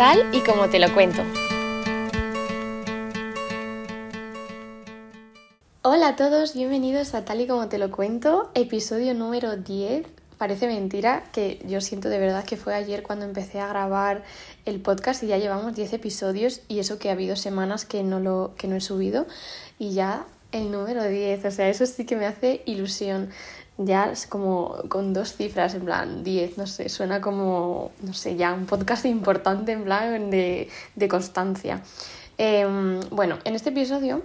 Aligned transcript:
tal 0.00 0.34
y 0.34 0.40
como 0.40 0.70
te 0.70 0.78
lo 0.78 0.90
cuento. 0.94 1.20
Hola 5.82 6.08
a 6.08 6.16
todos, 6.16 6.54
bienvenidos 6.54 7.12
a 7.12 7.26
Tal 7.26 7.42
y 7.42 7.46
como 7.46 7.68
te 7.68 7.76
lo 7.76 7.90
cuento, 7.90 8.50
episodio 8.54 9.12
número 9.12 9.58
10. 9.58 10.06
Parece 10.38 10.68
mentira 10.68 11.24
que 11.34 11.60
yo 11.66 11.82
siento 11.82 12.08
de 12.08 12.18
verdad 12.18 12.46
que 12.46 12.56
fue 12.56 12.74
ayer 12.74 13.02
cuando 13.02 13.26
empecé 13.26 13.60
a 13.60 13.68
grabar 13.68 14.24
el 14.64 14.80
podcast 14.80 15.22
y 15.22 15.26
ya 15.26 15.36
llevamos 15.36 15.74
10 15.74 15.92
episodios 15.92 16.62
y 16.66 16.78
eso 16.78 16.98
que 16.98 17.10
ha 17.10 17.12
habido 17.12 17.36
semanas 17.36 17.84
que 17.84 18.02
no, 18.02 18.20
lo, 18.20 18.54
que 18.56 18.68
no 18.68 18.76
he 18.76 18.80
subido 18.80 19.26
y 19.78 19.92
ya 19.92 20.24
el 20.52 20.72
número 20.72 21.04
10, 21.04 21.44
o 21.44 21.50
sea, 21.50 21.68
eso 21.68 21.84
sí 21.84 22.06
que 22.06 22.16
me 22.16 22.24
hace 22.24 22.62
ilusión 22.64 23.28
ya 23.84 24.10
es 24.10 24.26
como 24.26 24.76
con 24.88 25.12
dos 25.14 25.34
cifras, 25.34 25.74
en 25.74 25.84
plan 25.84 26.22
10, 26.22 26.58
no 26.58 26.66
sé, 26.66 26.88
suena 26.88 27.20
como, 27.20 27.92
no 28.02 28.12
sé, 28.12 28.36
ya 28.36 28.52
un 28.52 28.66
podcast 28.66 29.06
importante 29.06 29.72
en 29.72 29.84
plan 29.84 30.30
de, 30.30 30.68
de 30.94 31.08
constancia. 31.08 31.82
Em, 32.36 33.00
bueno, 33.10 33.38
en 33.44 33.54
este 33.54 33.70
episodio 33.70 34.22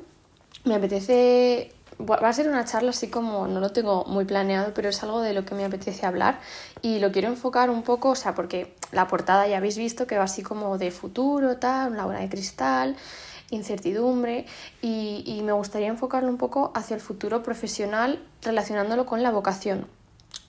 me 0.65 0.75
apetece, 0.75 1.71
va 2.01 2.15
a 2.27 2.33
ser 2.33 2.49
una 2.49 2.65
charla 2.65 2.89
así 2.89 3.07
como, 3.07 3.47
no 3.47 3.61
lo 3.61 3.71
tengo 3.71 4.03
muy 4.05 4.25
planeado, 4.25 4.73
pero 4.73 4.89
es 4.89 5.01
algo 5.03 5.21
de 5.21 5.33
lo 5.33 5.45
que 5.45 5.55
me 5.55 5.63
apetece 5.63 6.05
hablar 6.05 6.39
y 6.81 6.99
lo 6.99 7.11
quiero 7.13 7.29
enfocar 7.29 7.69
un 7.69 7.83
poco, 7.83 8.09
o 8.09 8.15
sea, 8.15 8.35
porque 8.35 8.75
la 8.91 9.07
portada 9.07 9.47
ya 9.47 9.57
habéis 9.57 9.77
visto 9.77 10.05
que 10.05 10.17
va 10.17 10.25
así 10.25 10.43
como 10.43 10.77
de 10.77 10.91
futuro, 10.91 11.57
tal, 11.57 11.93
una 11.93 12.05
bola 12.05 12.19
de 12.19 12.29
cristal 12.29 12.97
incertidumbre 13.51 14.45
y, 14.81 15.41
me 15.43 15.51
gustaría 15.51 15.87
enfocarlo 15.87 16.29
un 16.29 16.37
poco 16.37 16.71
hacia 16.73 16.95
el 16.95 17.01
futuro 17.01 17.43
profesional 17.43 18.19
relacionándolo 18.41 19.05
con 19.05 19.21
la 19.21 19.31
vocación 19.31 19.85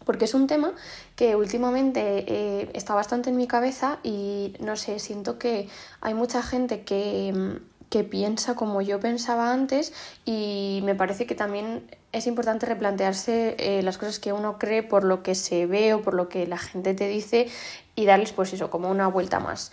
porque 0.04 0.24
es 0.24 0.34
un 0.34 0.46
tema 0.46 0.72
que 1.16 1.34
últimamente 1.34 2.24
eh, 2.28 2.70
está 2.74 2.94
bastante 2.94 3.30
en 3.30 3.36
mi 3.36 3.48
cabeza 3.48 3.98
y 4.04 4.54
no 4.60 4.76
sé, 4.76 5.00
siento 5.00 5.38
que 5.38 5.68
hay 6.00 6.14
mucha 6.14 6.42
gente 6.42 6.82
que, 6.82 7.58
que, 7.90 8.04
piensa 8.04 8.54
como 8.54 8.82
yo 8.82 9.00
pensaba 9.00 9.52
antes 9.52 9.92
y 10.24 10.80
me 10.84 10.94
parece 10.94 11.26
que 11.26 11.34
también 11.34 11.82
es 12.12 12.26
importante 12.26 12.66
replantearse 12.66 13.56
eh, 13.58 13.82
las 13.82 13.98
cosas 13.98 14.18
que 14.18 14.32
uno 14.32 14.58
cree 14.58 14.82
por 14.82 15.04
lo 15.04 15.22
que 15.22 15.34
se 15.34 15.66
ve 15.66 15.92
o 15.92 16.02
por 16.02 16.14
lo 16.14 16.28
que 16.28 16.46
la 16.46 16.56
gente 16.58 16.94
te 16.94 17.08
dice 17.08 17.48
y 17.94 18.06
darles 18.06 18.32
pues 18.32 18.52
eso, 18.52 18.70
como 18.70 18.90
una 18.90 19.08
vuelta 19.08 19.40
más. 19.40 19.72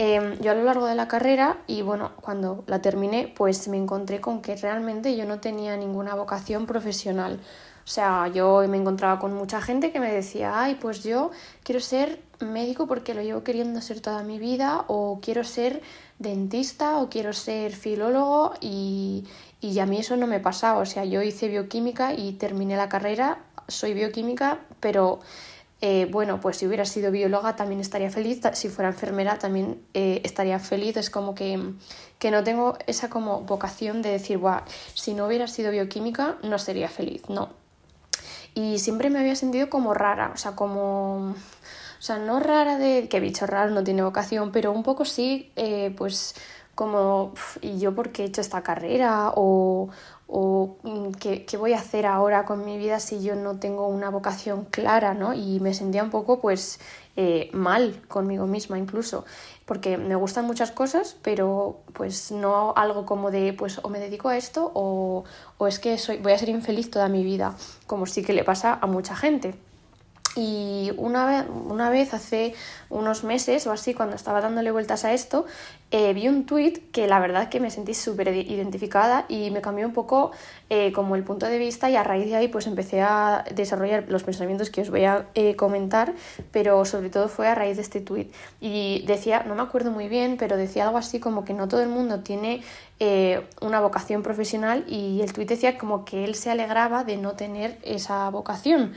Em, 0.00 0.38
yo 0.40 0.52
a 0.52 0.54
lo 0.54 0.62
largo 0.62 0.86
de 0.86 0.94
la 0.94 1.08
carrera 1.08 1.58
y 1.66 1.82
bueno, 1.82 2.12
cuando 2.20 2.62
la 2.68 2.80
terminé, 2.80 3.34
pues 3.36 3.66
me 3.66 3.76
encontré 3.76 4.20
con 4.20 4.40
que 4.42 4.54
realmente 4.54 5.16
yo 5.16 5.24
no 5.24 5.40
tenía 5.40 5.76
ninguna 5.76 6.14
vocación 6.14 6.66
profesional. 6.66 7.40
O 7.84 7.88
sea, 7.88 8.28
yo 8.28 8.62
me 8.68 8.76
encontraba 8.76 9.18
con 9.18 9.34
mucha 9.34 9.60
gente 9.60 9.90
que 9.90 9.98
me 9.98 10.12
decía, 10.12 10.60
ay, 10.62 10.76
pues 10.76 11.02
yo 11.02 11.32
quiero 11.64 11.80
ser 11.80 12.22
médico 12.38 12.86
porque 12.86 13.12
lo 13.12 13.22
llevo 13.22 13.42
queriendo 13.42 13.80
ser 13.80 14.00
toda 14.00 14.22
mi 14.22 14.38
vida, 14.38 14.84
o 14.86 15.18
quiero 15.20 15.42
ser 15.42 15.82
dentista, 16.20 16.98
o 16.98 17.08
quiero 17.08 17.32
ser 17.32 17.72
filólogo, 17.72 18.54
y, 18.60 19.26
y 19.60 19.80
a 19.80 19.86
mí 19.86 19.98
eso 19.98 20.14
no 20.16 20.28
me 20.28 20.38
pasaba. 20.38 20.78
O 20.78 20.86
sea, 20.86 21.04
yo 21.06 21.22
hice 21.22 21.48
bioquímica 21.48 22.14
y 22.14 22.34
terminé 22.34 22.76
la 22.76 22.88
carrera, 22.88 23.38
soy 23.66 23.94
bioquímica, 23.94 24.60
pero 24.78 25.18
eh, 25.80 26.08
bueno, 26.10 26.40
pues 26.40 26.56
si 26.56 26.66
hubiera 26.66 26.84
sido 26.84 27.12
bióloga 27.12 27.54
también 27.54 27.80
estaría 27.80 28.10
feliz, 28.10 28.40
si 28.54 28.68
fuera 28.68 28.90
enfermera 28.90 29.38
también 29.38 29.80
eh, 29.94 30.20
estaría 30.24 30.58
feliz. 30.58 30.96
Es 30.96 31.08
como 31.08 31.34
que, 31.34 31.72
que, 32.18 32.30
no 32.30 32.42
tengo 32.42 32.76
esa 32.86 33.08
como 33.08 33.42
vocación 33.42 34.02
de 34.02 34.10
decir, 34.10 34.38
Buah, 34.38 34.64
si 34.94 35.14
no 35.14 35.26
hubiera 35.26 35.46
sido 35.46 35.70
bioquímica 35.70 36.36
no 36.42 36.58
sería 36.58 36.88
feliz, 36.88 37.28
no. 37.28 37.50
Y 38.54 38.80
siempre 38.80 39.08
me 39.08 39.20
había 39.20 39.36
sentido 39.36 39.70
como 39.70 39.94
rara, 39.94 40.32
o 40.34 40.36
sea, 40.36 40.56
como... 40.56 41.34
O 42.00 42.00
sea, 42.00 42.18
no 42.18 42.38
rara 42.38 42.78
de 42.78 43.08
que 43.08 43.18
bicho 43.18 43.44
raro 43.46 43.72
no 43.72 43.82
tiene 43.82 44.02
vocación, 44.02 44.52
pero 44.52 44.70
un 44.70 44.84
poco 44.84 45.04
sí, 45.04 45.52
eh, 45.56 45.92
pues 45.96 46.36
como, 46.76 47.34
¿y 47.60 47.80
yo 47.80 47.92
por 47.92 48.12
qué 48.12 48.22
he 48.22 48.26
hecho 48.26 48.40
esta 48.40 48.62
carrera? 48.62 49.32
O, 49.34 49.88
o 50.28 50.76
mm, 50.82 51.12
¿qué, 51.12 51.44
¿qué, 51.46 51.56
voy 51.56 51.72
a 51.72 51.78
hacer 51.78 52.06
ahora 52.06 52.44
con 52.44 52.64
mi 52.64 52.76
vida 52.76 53.00
si 53.00 53.22
yo 53.22 53.34
no 53.34 53.58
tengo 53.58 53.88
una 53.88 54.10
vocación 54.10 54.66
clara, 54.66 55.14
¿no? 55.14 55.32
Y 55.32 55.58
me 55.60 55.72
sentía 55.72 56.04
un 56.04 56.10
poco, 56.10 56.40
pues, 56.40 56.78
eh, 57.16 57.50
mal 57.52 58.00
conmigo 58.08 58.46
misma 58.46 58.78
incluso, 58.78 59.24
porque 59.64 59.96
me 59.96 60.14
gustan 60.14 60.46
muchas 60.46 60.70
cosas, 60.70 61.16
pero 61.22 61.80
pues 61.94 62.30
no 62.30 62.74
algo 62.76 63.06
como 63.06 63.30
de, 63.30 63.54
pues, 63.54 63.80
o 63.82 63.88
me 63.88 63.98
dedico 63.98 64.28
a 64.28 64.36
esto 64.36 64.70
o, 64.74 65.24
o 65.56 65.66
es 65.66 65.78
que 65.78 65.98
soy, 65.98 66.18
voy 66.18 66.32
a 66.32 66.38
ser 66.38 66.50
infeliz 66.50 66.90
toda 66.90 67.08
mi 67.08 67.24
vida, 67.24 67.56
como 67.86 68.06
sí 68.06 68.22
que 68.22 68.34
le 68.34 68.44
pasa 68.44 68.78
a 68.80 68.86
mucha 68.86 69.16
gente. 69.16 69.54
Y 70.38 70.92
una 70.96 71.26
vez, 71.26 71.46
una 71.50 71.90
vez 71.90 72.14
hace 72.14 72.54
unos 72.90 73.24
meses 73.24 73.66
o 73.66 73.72
así, 73.72 73.92
cuando 73.92 74.14
estaba 74.14 74.40
dándole 74.40 74.70
vueltas 74.70 75.04
a 75.04 75.12
esto, 75.12 75.46
eh, 75.90 76.12
vi 76.12 76.28
un 76.28 76.46
tweet 76.46 76.74
que 76.92 77.08
la 77.08 77.18
verdad 77.18 77.48
que 77.48 77.58
me 77.58 77.72
sentí 77.72 77.92
súper 77.92 78.28
identificada 78.28 79.24
y 79.28 79.50
me 79.50 79.60
cambió 79.60 79.84
un 79.84 79.92
poco 79.92 80.30
eh, 80.70 80.92
como 80.92 81.16
el 81.16 81.24
punto 81.24 81.46
de 81.46 81.58
vista 81.58 81.90
y 81.90 81.96
a 81.96 82.04
raíz 82.04 82.26
de 82.26 82.36
ahí 82.36 82.46
pues 82.46 82.68
empecé 82.68 83.00
a 83.00 83.44
desarrollar 83.52 84.04
los 84.08 84.22
pensamientos 84.22 84.70
que 84.70 84.82
os 84.82 84.90
voy 84.90 85.06
a 85.06 85.26
eh, 85.34 85.56
comentar, 85.56 86.14
pero 86.52 86.84
sobre 86.84 87.10
todo 87.10 87.28
fue 87.28 87.48
a 87.48 87.56
raíz 87.56 87.74
de 87.74 87.82
este 87.82 88.00
tweet. 88.00 88.28
Y 88.60 89.04
decía, 89.08 89.42
no 89.42 89.56
me 89.56 89.62
acuerdo 89.62 89.90
muy 89.90 90.06
bien, 90.06 90.36
pero 90.38 90.56
decía 90.56 90.84
algo 90.84 90.98
así 90.98 91.18
como 91.18 91.44
que 91.44 91.52
no 91.52 91.66
todo 91.66 91.82
el 91.82 91.88
mundo 91.88 92.20
tiene 92.20 92.62
una 93.60 93.80
vocación 93.80 94.24
profesional 94.24 94.84
y 94.88 95.20
el 95.20 95.32
tweet 95.32 95.46
decía 95.46 95.78
como 95.78 96.04
que 96.04 96.24
él 96.24 96.34
se 96.34 96.50
alegraba 96.50 97.02
de 97.04 97.16
no 97.16 97.34
tener 97.34 97.78
esa 97.82 98.28
vocación. 98.30 98.94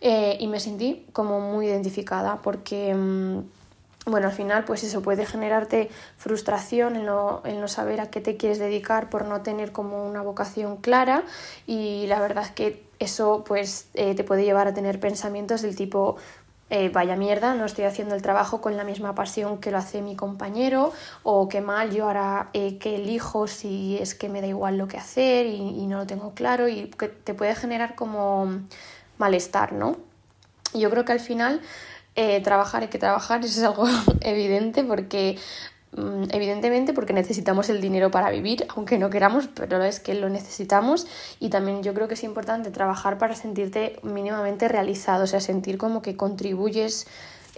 Eh, 0.00 0.38
y 0.40 0.46
me 0.46 0.60
sentí 0.60 1.06
como 1.12 1.40
muy 1.40 1.66
identificada 1.66 2.40
porque, 2.42 2.94
mm, 2.94 3.40
bueno, 4.06 4.28
al 4.28 4.32
final 4.32 4.64
pues 4.64 4.82
eso 4.82 5.02
puede 5.02 5.26
generarte 5.26 5.90
frustración 6.16 6.96
en 6.96 7.04
no, 7.04 7.42
en 7.44 7.60
no 7.60 7.68
saber 7.68 8.00
a 8.00 8.10
qué 8.10 8.20
te 8.20 8.36
quieres 8.38 8.58
dedicar 8.58 9.10
por 9.10 9.26
no 9.26 9.42
tener 9.42 9.72
como 9.72 10.06
una 10.06 10.22
vocación 10.22 10.78
clara 10.78 11.24
y 11.66 12.06
la 12.06 12.18
verdad 12.18 12.44
es 12.44 12.50
que 12.52 12.82
eso 12.98 13.44
pues 13.46 13.88
eh, 13.94 14.14
te 14.14 14.24
puede 14.24 14.44
llevar 14.44 14.68
a 14.68 14.74
tener 14.74 15.00
pensamientos 15.00 15.60
del 15.60 15.76
tipo 15.76 16.16
eh, 16.72 16.88
vaya 16.88 17.16
mierda, 17.16 17.54
no 17.54 17.64
estoy 17.64 17.84
haciendo 17.84 18.14
el 18.14 18.22
trabajo 18.22 18.60
con 18.60 18.76
la 18.76 18.84
misma 18.84 19.16
pasión 19.16 19.58
que 19.58 19.72
lo 19.72 19.78
hace 19.78 20.02
mi 20.02 20.14
compañero, 20.14 20.92
o 21.24 21.48
qué 21.48 21.60
mal, 21.60 21.90
yo 21.90 22.04
ahora 22.04 22.50
eh, 22.52 22.78
que 22.78 22.94
elijo 22.94 23.48
si 23.48 23.98
es 23.98 24.14
que 24.14 24.28
me 24.28 24.40
da 24.40 24.46
igual 24.46 24.78
lo 24.78 24.86
que 24.86 24.96
hacer 24.96 25.46
y, 25.46 25.56
y, 25.56 25.86
no 25.88 25.98
lo 25.98 26.06
tengo 26.06 26.32
claro, 26.32 26.68
y 26.68 26.86
que 26.90 27.08
te 27.08 27.34
puede 27.34 27.56
generar 27.56 27.96
como 27.96 28.60
malestar, 29.20 29.72
¿no? 29.72 29.96
Yo 30.74 30.90
creo 30.90 31.04
que 31.04 31.12
al 31.12 31.20
final 31.20 31.60
eh, 32.16 32.40
trabajar 32.40 32.82
hay 32.82 32.88
que 32.88 32.98
trabajar, 32.98 33.40
eso 33.44 33.60
es 33.60 33.66
algo 33.66 33.86
evidente 34.20 34.82
porque 34.82 35.38
mm, 35.92 36.24
evidentemente 36.32 36.92
porque 36.92 37.12
necesitamos 37.12 37.68
el 37.68 37.80
dinero 37.80 38.10
para 38.10 38.30
vivir, 38.30 38.66
aunque 38.74 38.98
no 38.98 39.10
queramos, 39.10 39.48
pero 39.54 39.82
es 39.84 40.00
que 40.00 40.14
lo 40.14 40.28
necesitamos 40.28 41.06
y 41.38 41.50
también 41.50 41.84
yo 41.84 41.94
creo 41.94 42.08
que 42.08 42.14
es 42.14 42.24
importante 42.24 42.70
trabajar 42.70 43.18
para 43.18 43.36
sentirte 43.36 44.00
mínimamente 44.02 44.66
realizado, 44.66 45.24
o 45.24 45.26
sea, 45.28 45.40
sentir 45.40 45.78
como 45.78 46.02
que 46.02 46.16
contribuyes 46.16 47.06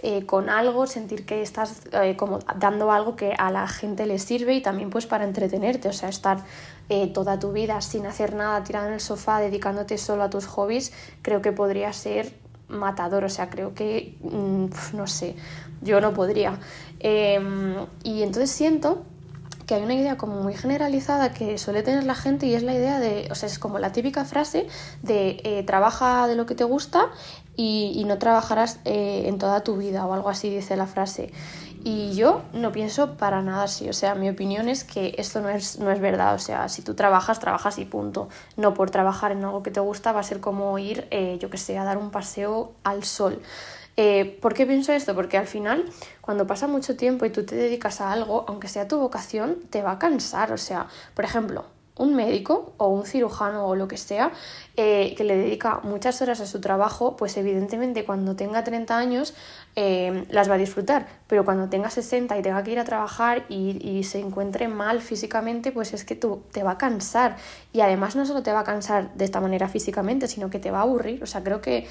eh, 0.05 0.25
con 0.25 0.49
algo, 0.49 0.85
sentir 0.85 1.25
que 1.25 1.41
estás 1.41 1.81
eh, 1.93 2.17
como 2.17 2.39
dando 2.57 2.91
algo 2.91 3.15
que 3.15 3.35
a 3.37 3.51
la 3.51 3.69
gente 3.69 4.05
le 4.05 4.19
sirve 4.19 4.53
y 4.53 4.61
también 4.61 4.89
pues 4.89 5.05
para 5.05 5.23
entretenerte, 5.23 5.87
o 5.87 5.93
sea, 5.93 6.09
estar 6.09 6.39
eh, 6.89 7.07
toda 7.07 7.39
tu 7.39 7.51
vida 7.51 7.81
sin 7.81 8.05
hacer 8.05 8.35
nada, 8.35 8.63
tirado 8.63 8.87
en 8.87 8.93
el 8.93 8.99
sofá, 8.99 9.39
dedicándote 9.39 9.97
solo 9.97 10.23
a 10.23 10.29
tus 10.29 10.45
hobbies, 10.45 10.91
creo 11.21 11.41
que 11.41 11.51
podría 11.51 11.93
ser 11.93 12.33
matador, 12.67 13.23
o 13.23 13.29
sea, 13.29 13.49
creo 13.49 13.73
que, 13.73 14.17
mm, 14.21 14.95
no 14.95 15.07
sé, 15.07 15.35
yo 15.81 16.01
no 16.01 16.13
podría. 16.13 16.59
Em, 16.99 17.75
y 18.03 18.23
entonces 18.23 18.51
siento 18.51 19.03
que 19.65 19.75
hay 19.75 19.83
una 19.83 19.93
idea 19.93 20.17
como 20.17 20.41
muy 20.41 20.53
generalizada 20.53 21.33
que 21.33 21.57
suele 21.57 21.83
tener 21.83 22.03
la 22.03 22.15
gente 22.15 22.47
y 22.47 22.53
es 22.53 22.63
la 22.63 22.73
idea 22.73 22.99
de, 22.99 23.27
o 23.31 23.35
sea, 23.35 23.47
es 23.47 23.59
como 23.59 23.79
la 23.79 23.91
típica 23.91 24.25
frase 24.25 24.67
de 25.01 25.41
eh, 25.43 25.63
trabaja 25.63 26.27
de 26.27 26.35
lo 26.35 26.45
que 26.45 26.55
te 26.55 26.63
gusta 26.63 27.09
y, 27.55 28.03
no 28.07 28.17
trabajarás 28.17 28.79
eh, 28.83 29.23
en 29.27 29.37
toda 29.37 29.63
tu 29.63 29.77
vida 29.77 30.05
o 30.05 30.13
algo 30.13 30.29
así 30.29 30.49
dice 30.49 30.75
la 30.75 30.87
frase. 30.87 31.31
Y 31.85 32.15
yo 32.15 32.43
no 32.53 32.71
pienso 32.71 33.17
para 33.17 33.41
nada 33.41 33.63
así, 33.63 33.89
o 33.89 33.93
sea, 33.93 34.15
mi 34.15 34.29
opinión 34.29 34.69
es 34.69 34.85
que 34.85 35.15
esto 35.17 35.41
no 35.41 35.49
es, 35.49 35.79
no 35.79 35.91
es 35.91 35.99
verdad, 35.99 36.33
o 36.33 36.39
sea, 36.39 36.69
si 36.69 36.81
tú 36.81 36.93
trabajas, 36.93 37.41
trabajas 37.41 37.77
y 37.77 37.83
punto. 37.83 38.29
No 38.55 38.73
por 38.73 38.89
trabajar 38.89 39.33
en 39.33 39.43
algo 39.43 39.63
que 39.63 39.71
te 39.71 39.81
gusta 39.81 40.13
va 40.13 40.21
a 40.21 40.23
ser 40.23 40.39
como 40.39 40.79
ir, 40.79 41.07
eh, 41.11 41.37
yo 41.41 41.49
que 41.49 41.57
sé, 41.57 41.77
a 41.77 41.83
dar 41.83 41.97
un 41.97 42.09
paseo 42.09 42.71
al 42.85 43.03
sol. 43.03 43.41
Eh, 43.97 44.39
¿Por 44.41 44.53
qué 44.53 44.65
pienso 44.65 44.93
esto? 44.93 45.13
Porque 45.13 45.37
al 45.37 45.47
final, 45.47 45.83
cuando 46.21 46.47
pasa 46.47 46.67
mucho 46.67 46.95
tiempo 46.95 47.25
y 47.25 47.31
tú 47.31 47.45
te 47.45 47.55
dedicas 47.55 47.99
a 47.99 48.13
algo, 48.13 48.45
aunque 48.47 48.69
sea 48.69 48.87
tu 48.87 48.97
vocación, 48.97 49.57
te 49.69 49.83
va 49.83 49.91
a 49.91 49.99
cansar. 49.99 50.53
O 50.53 50.57
sea, 50.57 50.87
por 51.13 51.25
ejemplo, 51.25 51.65
un 51.97 52.15
médico 52.15 52.73
o 52.77 52.87
un 52.87 53.05
cirujano 53.05 53.67
o 53.67 53.75
lo 53.75 53.87
que 53.87 53.97
sea 53.97 54.31
eh, 54.75 55.13
que 55.15 55.23
le 55.23 55.37
dedica 55.37 55.81
muchas 55.83 56.21
horas 56.21 56.39
a 56.41 56.47
su 56.47 56.59
trabajo, 56.59 57.15
pues 57.15 57.37
evidentemente 57.37 58.05
cuando 58.05 58.35
tenga 58.35 58.63
30 58.63 58.97
años 58.97 59.33
eh, 59.75 60.25
las 60.29 60.49
va 60.49 60.53
a 60.53 60.57
disfrutar, 60.57 61.07
pero 61.25 61.43
cuando 61.43 61.67
tenga 61.67 61.89
60 61.89 62.37
y 62.37 62.41
tenga 62.43 62.63
que 62.63 62.71
ir 62.71 62.79
a 62.79 62.83
trabajar 62.83 63.45
y, 63.49 64.03
se 64.03 64.19
encuentre 64.19 64.67
mal 64.67 65.01
físicamente, 65.01 65.71
pues 65.71 65.93
es 65.93 66.05
que 66.05 66.15
tú 66.15 66.43
te 66.51 66.61
va 66.61 66.71
a 66.71 66.77
cansar 66.77 67.37
y 67.71 67.81
además 67.81 68.15
no 68.15 68.25
solo 68.25 68.43
te 68.43 68.51
va 68.51 68.59
a 68.59 68.63
cansar 68.63 69.13
de 69.15 69.25
esta 69.25 69.41
manera 69.41 69.67
físicamente, 69.67 70.27
sino 70.27 70.49
que 70.49 70.59
te 70.59 70.69
va 70.69 70.79
a 70.79 70.81
aburrir. 70.83 71.23
O 71.23 71.25
sea, 71.25 71.43
creo 71.43 71.61
que 71.61 71.87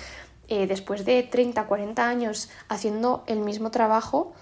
eh, 0.49 0.67
después 0.67 1.05
de 1.05 1.23
30, 1.25 1.65
40 1.65 2.09
años 2.09 2.51
haciendo 2.69 3.25
el 3.27 3.41
mismo 3.41 3.71
trabajo, 3.71 4.33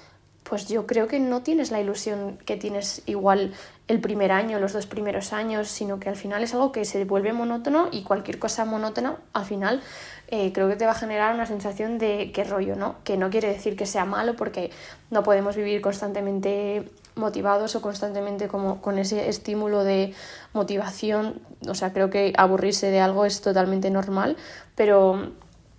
pues 0.44 0.68
yo 0.68 0.86
creo 0.86 1.06
que 1.06 1.20
no 1.20 1.42
tienes 1.42 1.70
la 1.70 1.80
ilusión 1.80 2.38
que 2.44 2.56
tienes 2.56 3.02
igual 3.06 3.54
el 3.88 4.00
primer 4.00 4.32
año, 4.32 4.58
los 4.58 4.72
dos 4.72 4.86
primeros 4.86 5.32
años, 5.32 5.68
sino 5.68 6.00
que 6.00 6.08
al 6.08 6.16
final 6.16 6.42
es 6.42 6.54
algo 6.54 6.72
que 6.72 6.84
se 6.84 7.04
vuelve 7.04 7.32
monótono 7.32 7.88
y 7.90 8.02
cualquier 8.02 8.38
cosa 8.38 8.64
monótona 8.64 9.16
al 9.32 9.44
final 9.44 9.80
eh, 10.30 10.52
creo 10.52 10.68
que 10.68 10.76
te 10.76 10.86
va 10.86 10.92
a 10.92 10.94
generar 10.94 11.34
una 11.34 11.46
sensación 11.46 11.98
de 11.98 12.30
qué 12.32 12.44
rollo, 12.44 12.76
¿no? 12.76 12.96
Que 13.04 13.16
no 13.16 13.30
quiere 13.30 13.48
decir 13.48 13.76
que 13.76 13.86
sea 13.86 14.04
malo 14.04 14.36
porque 14.36 14.70
no 15.10 15.22
podemos 15.22 15.56
vivir 15.56 15.80
constantemente 15.80 16.88
motivados 17.16 17.74
o 17.74 17.82
constantemente 17.82 18.48
como 18.48 18.80
con 18.80 18.98
ese 18.98 19.28
estímulo 19.28 19.82
de 19.82 20.14
motivación, 20.52 21.40
o 21.68 21.74
sea, 21.74 21.92
creo 21.92 22.10
que 22.10 22.32
aburrirse 22.36 22.90
de 22.90 23.00
algo 23.00 23.24
es 23.24 23.40
totalmente 23.40 23.90
normal, 23.90 24.36
pero 24.76 25.32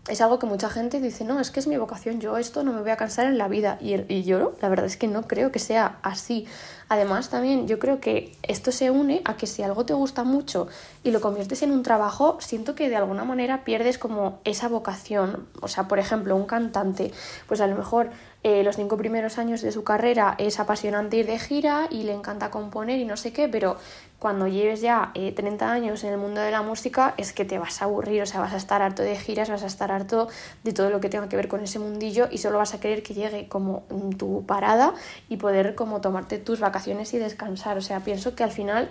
es 0.08 0.20
algo 0.20 0.40
que 0.40 0.48
mucha 0.48 0.70
gente 0.70 1.00
dice, 1.00 1.24
no, 1.24 1.40
es 1.40 1.52
que 1.52 1.60
es 1.60 1.68
mi 1.68 1.78
vocación, 1.78 2.20
yo 2.20 2.38
esto 2.38 2.64
no 2.64 2.74
me 2.74 2.82
voy 2.82 2.90
a 2.90 2.98
cansar 2.98 3.28
en 3.28 3.38
la 3.38 3.48
vida. 3.48 3.78
Y, 3.80 3.94
y, 4.12 4.24
yo 4.24 4.56
la 4.60 4.70
verdad 4.70 4.88
es 4.88 4.98
que 4.98 5.08
no 5.08 5.28
creo 5.28 5.52
que 5.52 5.60
sea 5.60 6.00
así. 6.02 6.48
Además, 6.90 7.30
también 7.30 7.68
yo 7.68 7.78
creo 7.78 8.00
que 8.02 8.36
esto 8.42 8.72
se 8.72 8.90
une 8.90 9.22
a 9.26 9.38
que 9.38 9.46
si 9.46 9.62
algo 9.62 9.86
te 9.86 9.94
gusta 9.94 10.24
mucho 10.24 10.68
y 11.04 11.12
lo 11.12 11.22
conviertes 11.22 11.62
en 11.62 11.72
un 11.72 11.84
trabajo, 11.84 12.38
siento 12.42 12.74
que 12.74 12.90
de 12.90 12.96
alguna 12.96 13.24
manera 13.24 13.64
pierdes 13.64 13.98
como 14.00 14.40
esa 14.44 14.68
vocación. 14.68 15.48
O 15.62 15.68
sea, 15.68 15.88
por 15.88 16.00
ejemplo, 16.00 16.36
un 16.36 16.46
cantante, 16.46 17.12
pues 17.48 17.62
a 17.62 17.68
lo 17.68 17.76
mejor 17.76 18.10
eh, 18.44 18.64
los 18.64 18.76
cinco 18.76 18.98
primeros 18.98 19.38
años 19.38 19.62
de 19.62 19.72
su 19.72 19.84
carrera 19.84 20.34
es 20.40 20.60
apasionante 20.60 21.18
ir 21.18 21.28
de 21.28 21.38
gira 21.38 21.88
y 21.92 22.04
le 22.04 22.14
encanta 22.14 22.50
componer 22.50 23.00
y 23.00 23.06
no 23.06 23.16
sé 23.16 23.32
qué, 23.32 23.48
pero 23.48 23.78
cuando 24.18 24.48
lleves 24.48 24.82
ya 24.82 25.12
30 25.14 25.66
eh, 25.66 25.70
años 25.70 26.04
en 26.04 26.14
el 26.14 26.18
mundo 26.18 26.42
de 26.42 26.50
la 26.50 26.64
música 26.64 27.14
es 27.18 27.34
que 27.34 27.46
te 27.46 27.60
vas 27.60 27.82
a 27.82 27.86
aburrir, 27.86 28.22
o 28.22 28.26
sea, 28.26 28.40
vas 28.40 28.54
a 28.54 28.58
estar 28.58 28.82
harto 28.82 29.04
de 29.04 29.16
giras, 29.16 29.50
vas 29.50 29.62
a 29.62 29.68
estar 29.68 29.92
harto 29.92 30.28
de 30.64 30.74
todo 30.74 30.90
lo 30.90 31.00
que 31.00 31.10
tenga 31.10 31.30
que 31.30 31.36
ver 31.36 31.48
con 31.48 31.62
ese 31.62 31.78
mundillo 31.78 32.30
y 32.32 32.40
solo 32.40 32.58
vas 32.58 32.74
a 32.74 32.80
querer 32.80 33.04
que 33.04 33.14
llegue 33.14 33.48
como 33.48 33.84
tu 34.18 34.44
parada 34.46 34.96
y 35.30 35.38
poder 35.38 35.76
como 35.76 36.02
tomarte 36.02 36.40
tus 36.40 36.60
vacaciones 36.60 37.14
y 37.14 37.20
descansar. 37.20 37.78
O 37.78 37.82
sea, 37.82 38.00
pienso 38.00 38.36
que 38.36 38.44
al 38.44 38.52
final 38.52 38.90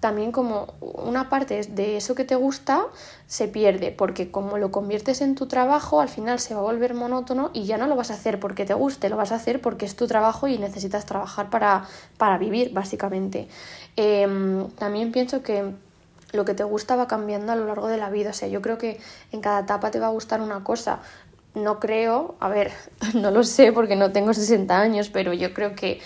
también 0.00 0.32
como 0.32 0.74
una 0.80 1.28
parte 1.28 1.62
de 1.62 1.96
eso 1.98 2.14
que 2.14 2.24
te 2.24 2.34
gusta 2.34 2.86
se 3.26 3.48
pierde, 3.48 3.92
porque 3.92 4.30
como 4.30 4.56
lo 4.56 4.72
conviertes 4.72 5.20
en 5.20 5.34
tu 5.34 5.46
trabajo, 5.46 6.00
al 6.00 6.08
final 6.08 6.40
se 6.40 6.54
va 6.54 6.60
a 6.60 6.64
volver 6.64 6.94
monótono 6.94 7.50
y 7.52 7.64
ya 7.64 7.76
no 7.76 7.86
lo 7.86 7.96
vas 7.96 8.10
a 8.10 8.14
hacer 8.14 8.40
porque 8.40 8.64
te 8.64 8.74
guste, 8.74 9.10
lo 9.10 9.16
vas 9.16 9.30
a 9.30 9.36
hacer 9.36 9.60
porque 9.60 9.84
es 9.84 9.96
tu 9.96 10.06
trabajo 10.06 10.48
y 10.48 10.58
necesitas 10.58 11.04
trabajar 11.04 11.50
para, 11.50 11.86
para 12.16 12.38
vivir, 12.38 12.72
básicamente. 12.72 13.46
Em, 13.96 14.68
también 14.70 15.12
pienso 15.12 15.42
que 15.42 15.72
lo 16.32 16.44
que 16.44 16.54
te 16.54 16.64
gusta 16.64 16.96
va 16.96 17.06
cambiando 17.06 17.52
a 17.52 17.56
lo 17.56 17.66
largo 17.66 17.88
de 17.88 17.98
la 17.98 18.08
vida, 18.08 18.30
o 18.30 18.34
sea, 18.34 18.48
yo 18.48 18.62
creo 18.62 18.78
que 18.78 18.98
en 19.32 19.40
cada 19.42 19.60
etapa 19.60 19.90
te 19.90 20.00
va 20.00 20.06
a 20.06 20.10
gustar 20.10 20.40
una 20.40 20.64
cosa. 20.64 21.00
No 21.54 21.80
creo, 21.80 22.36
a 22.40 22.48
ver, 22.48 22.72
no 23.14 23.30
lo 23.30 23.44
sé 23.44 23.72
porque 23.72 23.96
no 23.96 24.12
tengo 24.12 24.32
60 24.32 24.80
años, 24.80 25.10
pero 25.10 25.34
yo 25.34 25.52
creo 25.52 25.74
que 25.74 26.00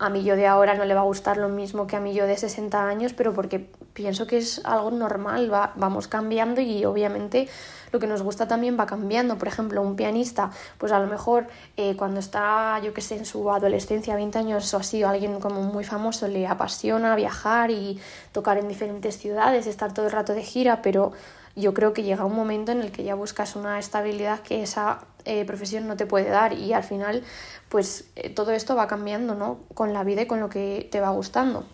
a 0.00 0.08
mí 0.08 0.24
yo 0.24 0.34
de 0.34 0.46
ahora 0.46 0.74
no 0.74 0.86
le 0.86 0.94
va 0.94 1.00
a 1.00 1.04
gustar 1.04 1.36
lo 1.36 1.50
mismo 1.50 1.86
que 1.86 1.94
a 1.94 2.00
mí 2.00 2.14
yo 2.14 2.26
de 2.26 2.36
60 2.36 2.88
años, 2.88 3.12
pero 3.12 3.34
porque 3.34 3.70
pienso 3.92 4.26
que 4.26 4.38
es 4.38 4.64
algo 4.64 4.90
normal, 4.90 5.52
va, 5.52 5.72
vamos 5.76 6.08
cambiando 6.08 6.62
y 6.62 6.86
obviamente 6.86 7.48
lo 7.92 7.98
que 7.98 8.06
nos 8.06 8.22
gusta 8.22 8.48
también 8.48 8.78
va 8.80 8.86
cambiando. 8.86 9.36
Por 9.36 9.48
ejemplo, 9.48 9.82
un 9.82 9.96
pianista, 9.96 10.50
pues 10.78 10.90
a 10.92 10.98
lo 10.98 11.06
mejor 11.06 11.48
eh, 11.76 11.96
cuando 11.96 12.18
está, 12.18 12.80
yo 12.82 12.94
que 12.94 13.02
sé, 13.02 13.16
en 13.16 13.26
su 13.26 13.50
adolescencia, 13.50 14.14
20 14.14 14.38
años 14.38 14.72
o 14.72 14.78
así, 14.78 15.04
o 15.04 15.08
alguien 15.08 15.38
como 15.38 15.60
muy 15.62 15.84
famoso, 15.84 16.28
le 16.28 16.46
apasiona 16.46 17.14
viajar 17.14 17.70
y 17.70 18.00
tocar 18.32 18.56
en 18.56 18.68
diferentes 18.68 19.18
ciudades, 19.18 19.66
estar 19.66 19.92
todo 19.92 20.06
el 20.06 20.12
rato 20.12 20.32
de 20.32 20.42
gira, 20.42 20.80
pero 20.80 21.12
yo 21.56 21.74
creo 21.74 21.92
que 21.92 22.04
llega 22.04 22.24
un 22.24 22.34
momento 22.34 22.72
en 22.72 22.80
el 22.80 22.90
que 22.90 23.04
ya 23.04 23.14
buscas 23.14 23.54
una 23.54 23.78
estabilidad 23.78 24.40
que 24.40 24.62
esa 24.62 25.00
eh, 25.24 25.44
profesión 25.44 25.86
no 25.86 25.96
te 25.96 26.06
puede 26.06 26.28
dar 26.28 26.52
y 26.52 26.72
al 26.72 26.84
final 26.84 27.22
pues 27.68 28.04
eh, 28.16 28.30
todo 28.30 28.52
esto 28.52 28.74
va 28.74 28.86
cambiando 28.86 29.34
¿no? 29.34 29.60
con 29.74 29.92
la 29.92 30.04
vida 30.04 30.22
y 30.22 30.26
con 30.26 30.40
lo 30.40 30.48
que 30.48 30.88
te 30.90 31.00
va 31.00 31.10
gustando. 31.10 31.64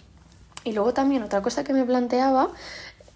Y 0.65 0.73
luego 0.73 0.93
también 0.93 1.23
otra 1.23 1.43
cosa 1.43 1.63
que 1.63 1.73
me 1.73 1.85
planteaba 1.85 2.51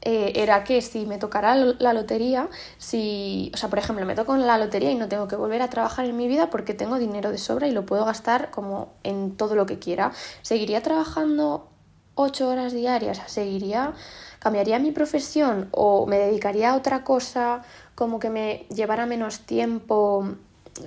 eh, 0.03 0.33
era 0.37 0.65
que 0.65 0.81
si 0.83 1.05
me 1.05 1.19
tocara 1.19 1.55
la 1.55 1.93
lotería, 1.93 2.49
si, 2.79 3.51
o 3.53 3.57
sea, 3.57 3.69
por 3.69 3.79
ejemplo, 3.79 4.07
me 4.07 4.15
toco 4.15 4.37
la 4.37 4.57
lotería 4.57 4.91
y 4.91 4.95
no 4.95 5.09
tengo 5.09 5.29
que 5.29 5.37
volver 5.37 5.61
a 5.63 5.69
trabajar 5.69 6.07
en 6.07 6.17
mi 6.17 6.29
vida 6.29 6.49
porque 6.49 6.75
tengo 6.75 6.99
dinero 6.99 7.31
de 7.31 7.39
sobra 7.39 7.67
y 7.67 7.73
lo 7.73 7.85
puedo 7.85 8.05
gastar 8.05 8.51
como 8.51 8.93
en 9.03 9.37
todo 9.37 9.57
lo 9.57 9.67
que 9.67 9.79
quiera, 9.79 10.13
¿seguiría 10.43 10.81
trabajando 10.83 11.69
ocho 12.15 12.49
horas 12.49 12.73
diarias? 12.73 13.21
¿Seguiría 13.27 13.95
¿Cambiaría 14.41 14.79
mi 14.79 14.91
profesión 14.91 15.69
o 15.71 16.07
me 16.07 16.17
dedicaría 16.17 16.71
a 16.71 16.75
otra 16.75 17.05
cosa 17.05 17.61
como 18.01 18.19
que 18.19 18.31
me 18.31 18.65
llevara 18.75 19.05
menos 19.05 19.41
tiempo 19.41 20.27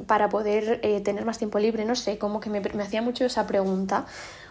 para 0.07 0.30
poder 0.30 0.80
eh, 0.81 1.00
tener 1.01 1.25
más 1.25 1.38
tiempo 1.38 1.60
libre? 1.60 1.86
No 1.86 1.94
sé, 1.94 2.18
como 2.18 2.39
que 2.39 2.50
me, 2.50 2.57
hacía 2.81 3.04
mucho 3.04 3.24
esa 3.24 3.45
pregunta. 3.45 4.07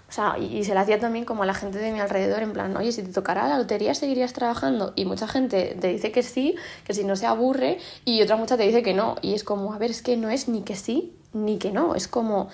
O 0.09 0.13
sea, 0.13 0.39
y, 0.39 0.63
se 0.63 0.73
la 0.73 0.83
hacía 0.83 1.01
también 1.01 1.25
como 1.25 1.43
a 1.43 1.47
la 1.47 1.55
gente 1.55 1.79
de 1.79 1.91
mi 1.91 1.99
alrededor, 1.99 2.41
en 2.41 2.53
plan, 2.53 2.77
oye, 2.77 2.93
si 2.93 3.03
te 3.03 3.13
tocara 3.13 3.49
la 3.49 3.59
lotería, 3.59 3.97
¿seguirías 3.97 4.33
trabajando? 4.33 4.93
Y 4.95 5.07
mucha 5.07 5.27
gente 5.27 5.77
te 5.81 5.89
dice 5.89 6.13
que 6.13 6.23
sí, 6.23 6.55
que 6.85 6.95
si 6.95 7.03
no 7.03 7.17
se 7.17 7.27
aburre, 7.27 7.79
y 8.05 8.23
otra 8.23 8.37
mucha 8.37 8.57
te 8.57 8.63
dice 8.63 8.85
que 8.85 8.95
no. 8.95 9.17
Y 9.23 9.35
es 9.35 9.43
como, 9.43 9.75
a 9.75 9.79
ver, 9.79 9.91
es 9.91 10.01
que 10.01 10.17
no 10.17 10.31
es 10.31 10.47
ni 10.47 10.63
que 10.63 10.77
sí 10.77 11.17
ni 11.33 11.59
que 11.59 11.73
no. 11.73 11.97
Es 11.97 12.07
como, 12.07 12.49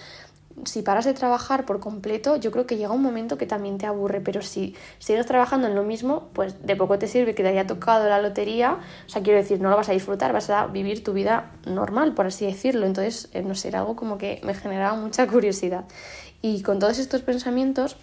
si 0.64 0.82
paras 0.82 1.04
de 1.04 1.14
trabajar 1.14 1.64
por 1.64 1.80
completo, 1.80 2.36
yo 2.36 2.50
creo 2.50 2.66
que 2.66 2.76
llega 2.76 2.92
un 2.92 3.02
momento 3.02 3.38
que 3.38 3.46
también 3.46 3.78
te 3.78 3.86
aburre, 3.86 4.20
pero 4.20 4.42
si 4.42 4.74
sigues 4.98 5.26
trabajando 5.26 5.66
en 5.66 5.74
lo 5.74 5.82
mismo, 5.82 6.28
pues 6.32 6.64
de 6.66 6.76
poco 6.76 6.98
te 6.98 7.06
sirve 7.06 7.34
que 7.34 7.42
te 7.42 7.48
haya 7.48 7.66
tocado 7.66 8.08
la 8.08 8.20
lotería, 8.20 8.78
o 9.06 9.08
sea, 9.08 9.22
quiero 9.22 9.38
decir, 9.38 9.60
no 9.60 9.70
lo 9.70 9.76
vas 9.76 9.88
a 9.88 9.92
disfrutar, 9.92 10.32
vas 10.32 10.50
a 10.50 10.66
vivir 10.66 11.02
tu 11.04 11.12
vida 11.12 11.50
normal, 11.66 12.14
por 12.14 12.26
así 12.26 12.46
decirlo, 12.46 12.86
entonces, 12.86 13.28
eh, 13.32 13.42
no 13.42 13.54
sé, 13.54 13.68
era 13.68 13.80
algo 13.80 13.96
como 13.96 14.18
que 14.18 14.40
me 14.44 14.54
generaba 14.54 14.96
mucha 14.96 15.26
curiosidad. 15.28 15.84
Y 16.40 16.62
con 16.62 16.78
todos 16.78 16.98
estos 16.98 17.22
pensamientos, 17.22 17.96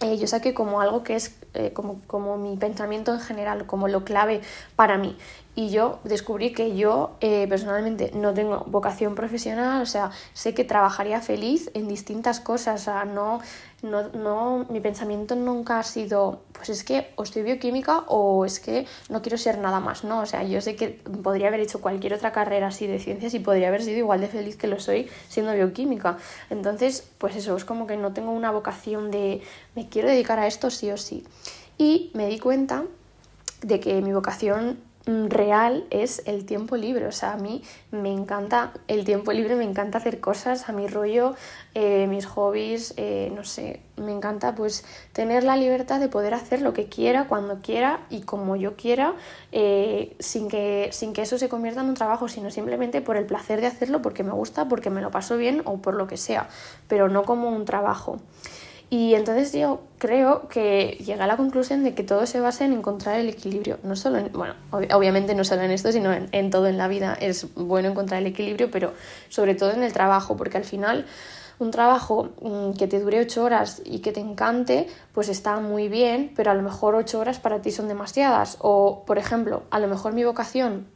eh, 0.00 0.18
yo 0.18 0.26
saqué 0.26 0.52
como 0.52 0.80
algo 0.80 1.04
que 1.04 1.14
es 1.14 1.36
eh, 1.54 1.72
como, 1.72 2.00
como 2.06 2.36
mi 2.36 2.56
pensamiento 2.56 3.12
en 3.12 3.20
general, 3.20 3.66
como 3.66 3.88
lo 3.88 4.04
clave 4.04 4.40
para 4.76 4.98
mí 4.98 5.16
y 5.54 5.68
yo 5.68 5.98
descubrí 6.04 6.52
que 6.52 6.76
yo 6.76 7.16
eh, 7.20 7.46
personalmente 7.46 8.10
no 8.14 8.32
tengo 8.32 8.64
vocación 8.66 9.14
profesional, 9.14 9.82
o 9.82 9.86
sea, 9.86 10.10
sé 10.32 10.54
que 10.54 10.64
trabajaría 10.64 11.20
feliz 11.20 11.70
en 11.74 11.88
distintas 11.88 12.40
cosas, 12.40 12.80
o 12.80 12.84
sea, 12.84 13.04
no, 13.04 13.40
no, 13.82 14.08
no, 14.10 14.64
mi 14.70 14.80
pensamiento 14.80 15.36
nunca 15.36 15.78
ha 15.78 15.82
sido, 15.82 16.40
pues 16.52 16.70
es 16.70 16.84
que 16.84 17.12
o 17.16 17.24
estoy 17.24 17.42
bioquímica 17.42 18.04
o 18.06 18.46
es 18.46 18.60
que 18.60 18.86
no 19.10 19.20
quiero 19.20 19.36
ser 19.36 19.58
nada 19.58 19.78
más, 19.80 20.04
¿no? 20.04 20.20
O 20.20 20.26
sea, 20.26 20.42
yo 20.42 20.62
sé 20.62 20.74
que 20.74 20.88
podría 21.22 21.48
haber 21.48 21.60
hecho 21.60 21.82
cualquier 21.82 22.14
otra 22.14 22.32
carrera 22.32 22.68
así 22.68 22.86
de 22.86 22.98
ciencias 22.98 23.34
y 23.34 23.40
podría 23.40 23.68
haber 23.68 23.82
sido 23.82 23.98
igual 23.98 24.20
de 24.22 24.28
feliz 24.28 24.56
que 24.56 24.68
lo 24.68 24.80
soy 24.80 25.10
siendo 25.28 25.52
bioquímica. 25.52 26.16
Entonces, 26.48 27.06
pues 27.18 27.36
eso, 27.36 27.56
es 27.56 27.66
como 27.66 27.86
que 27.86 27.98
no 27.98 28.14
tengo 28.14 28.30
una 28.30 28.50
vocación 28.50 29.10
de 29.10 29.42
me 29.74 29.88
quiero 29.88 30.08
dedicar 30.08 30.38
a 30.38 30.46
esto 30.46 30.70
sí 30.70 30.90
o 30.90 30.96
sí. 30.96 31.26
Y 31.76 32.10
me 32.14 32.28
di 32.28 32.38
cuenta 32.38 32.84
de 33.62 33.80
que 33.80 34.00
mi 34.00 34.12
vocación 34.12 34.78
real 35.06 35.84
es 35.90 36.22
el 36.26 36.44
tiempo 36.44 36.76
libre. 36.76 37.06
O 37.06 37.12
sea, 37.12 37.32
a 37.32 37.36
mí 37.36 37.62
me 37.90 38.12
encanta 38.12 38.72
el 38.88 39.04
tiempo 39.04 39.32
libre, 39.32 39.56
me 39.56 39.64
encanta 39.64 39.98
hacer 39.98 40.20
cosas 40.20 40.68
a 40.68 40.72
mi 40.72 40.86
rollo, 40.86 41.34
eh, 41.74 42.06
mis 42.06 42.26
hobbies, 42.26 42.94
eh, 42.96 43.32
no 43.34 43.44
sé, 43.44 43.80
me 43.96 44.12
encanta 44.12 44.54
pues 44.54 44.84
tener 45.12 45.44
la 45.44 45.56
libertad 45.56 46.00
de 46.00 46.08
poder 46.08 46.34
hacer 46.34 46.62
lo 46.62 46.72
que 46.72 46.86
quiera, 46.86 47.26
cuando 47.28 47.60
quiera 47.60 48.00
y 48.10 48.22
como 48.22 48.56
yo 48.56 48.76
quiera, 48.76 49.14
eh, 49.50 50.14
sin, 50.18 50.48
que, 50.48 50.90
sin 50.92 51.12
que 51.12 51.22
eso 51.22 51.38
se 51.38 51.48
convierta 51.48 51.80
en 51.80 51.88
un 51.88 51.94
trabajo, 51.94 52.28
sino 52.28 52.50
simplemente 52.50 53.00
por 53.00 53.16
el 53.16 53.26
placer 53.26 53.60
de 53.60 53.66
hacerlo, 53.66 54.02
porque 54.02 54.22
me 54.22 54.32
gusta, 54.32 54.68
porque 54.68 54.90
me 54.90 55.00
lo 55.00 55.10
paso 55.10 55.36
bien 55.36 55.62
o 55.64 55.78
por 55.78 55.94
lo 55.94 56.06
que 56.06 56.16
sea, 56.16 56.48
pero 56.88 57.08
no 57.08 57.24
como 57.24 57.50
un 57.50 57.64
trabajo. 57.64 58.20
Y 58.92 59.14
entonces 59.14 59.54
yo 59.54 59.80
creo 59.96 60.48
que 60.48 60.98
llega 61.02 61.24
a 61.24 61.26
la 61.26 61.38
conclusión 61.38 61.82
de 61.82 61.94
que 61.94 62.02
todo 62.02 62.26
se 62.26 62.40
basa 62.40 62.66
en 62.66 62.74
encontrar 62.74 63.18
el 63.18 63.30
equilibrio. 63.30 63.78
No 63.84 63.96
solo 63.96 64.18
en, 64.18 64.30
bueno, 64.32 64.54
obviamente 64.70 65.34
no 65.34 65.44
solo 65.44 65.62
en 65.62 65.70
esto, 65.70 65.92
sino 65.92 66.12
en, 66.12 66.50
todo 66.50 66.66
en 66.66 66.76
la 66.76 66.88
vida 66.88 67.16
es 67.18 67.54
bueno 67.54 67.88
encontrar 67.88 68.20
el 68.20 68.26
equilibrio, 68.26 68.70
pero 68.70 68.92
sobre 69.30 69.54
todo 69.54 69.70
en 69.70 69.82
el 69.82 69.94
trabajo, 69.94 70.36
porque 70.36 70.58
al 70.58 70.64
final 70.64 71.06
un 71.58 71.70
trabajo 71.70 72.32
mm, 72.42 72.72
que 72.72 72.86
te 72.86 73.00
dure 73.00 73.20
ocho 73.20 73.44
horas 73.44 73.80
y 73.82 74.00
que 74.00 74.12
te 74.12 74.20
encante, 74.20 74.88
pues 75.14 75.30
está 75.30 75.58
muy 75.58 75.88
bien, 75.88 76.30
pero 76.36 76.50
a 76.50 76.54
lo 76.54 76.60
mejor 76.60 76.94
ocho 76.94 77.18
horas 77.18 77.38
para 77.38 77.62
ti 77.62 77.70
son 77.70 77.88
demasiadas. 77.88 78.58
O, 78.60 79.04
por 79.06 79.16
ejemplo, 79.16 79.62
a 79.70 79.78
lo 79.78 79.88
mejor 79.88 80.12
mi 80.12 80.24
vocación 80.24 80.86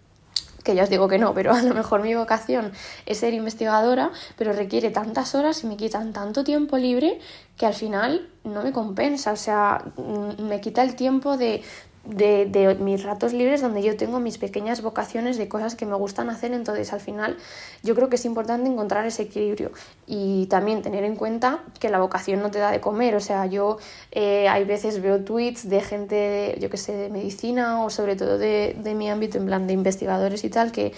que 0.66 0.74
ya 0.74 0.82
os 0.82 0.90
digo 0.90 1.06
que 1.06 1.16
no, 1.16 1.32
pero 1.32 1.54
a 1.54 1.62
lo 1.62 1.72
mejor 1.74 2.02
mi 2.02 2.14
vocación 2.16 2.72
es 3.06 3.18
ser 3.18 3.32
investigadora, 3.32 4.10
pero 4.36 4.52
requiere 4.52 4.90
tantas 4.90 5.36
horas 5.36 5.62
y 5.62 5.68
me 5.68 5.76
quitan 5.76 6.12
tanto 6.12 6.42
tiempo 6.42 6.76
libre 6.76 7.20
que 7.56 7.66
al 7.66 7.74
final 7.74 8.28
no 8.42 8.62
me 8.64 8.72
compensa, 8.72 9.32
o 9.32 9.36
sea, 9.36 9.84
mm, 9.96 10.42
me 10.42 10.60
quita 10.60 10.82
el 10.82 10.96
tiempo 10.96 11.36
de 11.36 11.62
de, 12.08 12.46
de, 12.46 12.74
mis 12.76 13.02
ratos 13.02 13.32
libres 13.32 13.60
donde 13.60 13.82
yo 13.82 13.96
tengo 13.96 14.20
mis 14.20 14.38
pequeñas 14.38 14.82
vocaciones 14.82 15.38
de 15.38 15.48
cosas 15.48 15.74
que 15.74 15.86
me 15.86 15.94
gustan 15.94 16.30
hacer. 16.30 16.52
Entonces, 16.52 16.92
al 16.92 17.00
final, 17.00 17.36
yo 17.82 17.94
creo 17.94 18.08
que 18.08 18.16
es 18.16 18.24
importante 18.24 18.68
encontrar 18.68 19.06
ese 19.06 19.22
equilibrio 19.22 19.72
y 20.06 20.46
también 20.46 20.82
tener 20.82 21.04
en 21.04 21.16
cuenta 21.16 21.64
que 21.80 21.88
la 21.88 21.98
vocación 21.98 22.40
no 22.40 22.50
te 22.50 22.58
da 22.58 22.70
de 22.70 22.80
comer. 22.80 23.14
O 23.14 23.20
sea, 23.20 23.46
yo 23.46 23.78
eh, 24.12 24.48
hay 24.48 24.64
veces 24.64 25.02
veo 25.02 25.24
tweets 25.24 25.68
de 25.68 25.80
gente, 25.80 26.56
yo 26.60 26.70
que 26.70 26.76
sé, 26.76 26.92
de 26.92 27.08
medicina 27.08 27.84
o 27.84 27.90
sobre 27.90 28.16
todo 28.16 28.38
de, 28.38 28.76
de 28.78 28.94
mi 28.94 29.10
ámbito, 29.10 29.38
en 29.38 29.46
plan 29.46 29.66
de 29.66 29.72
investigadores 29.72 30.44
y 30.44 30.50
tal, 30.50 30.72
que 30.72 30.92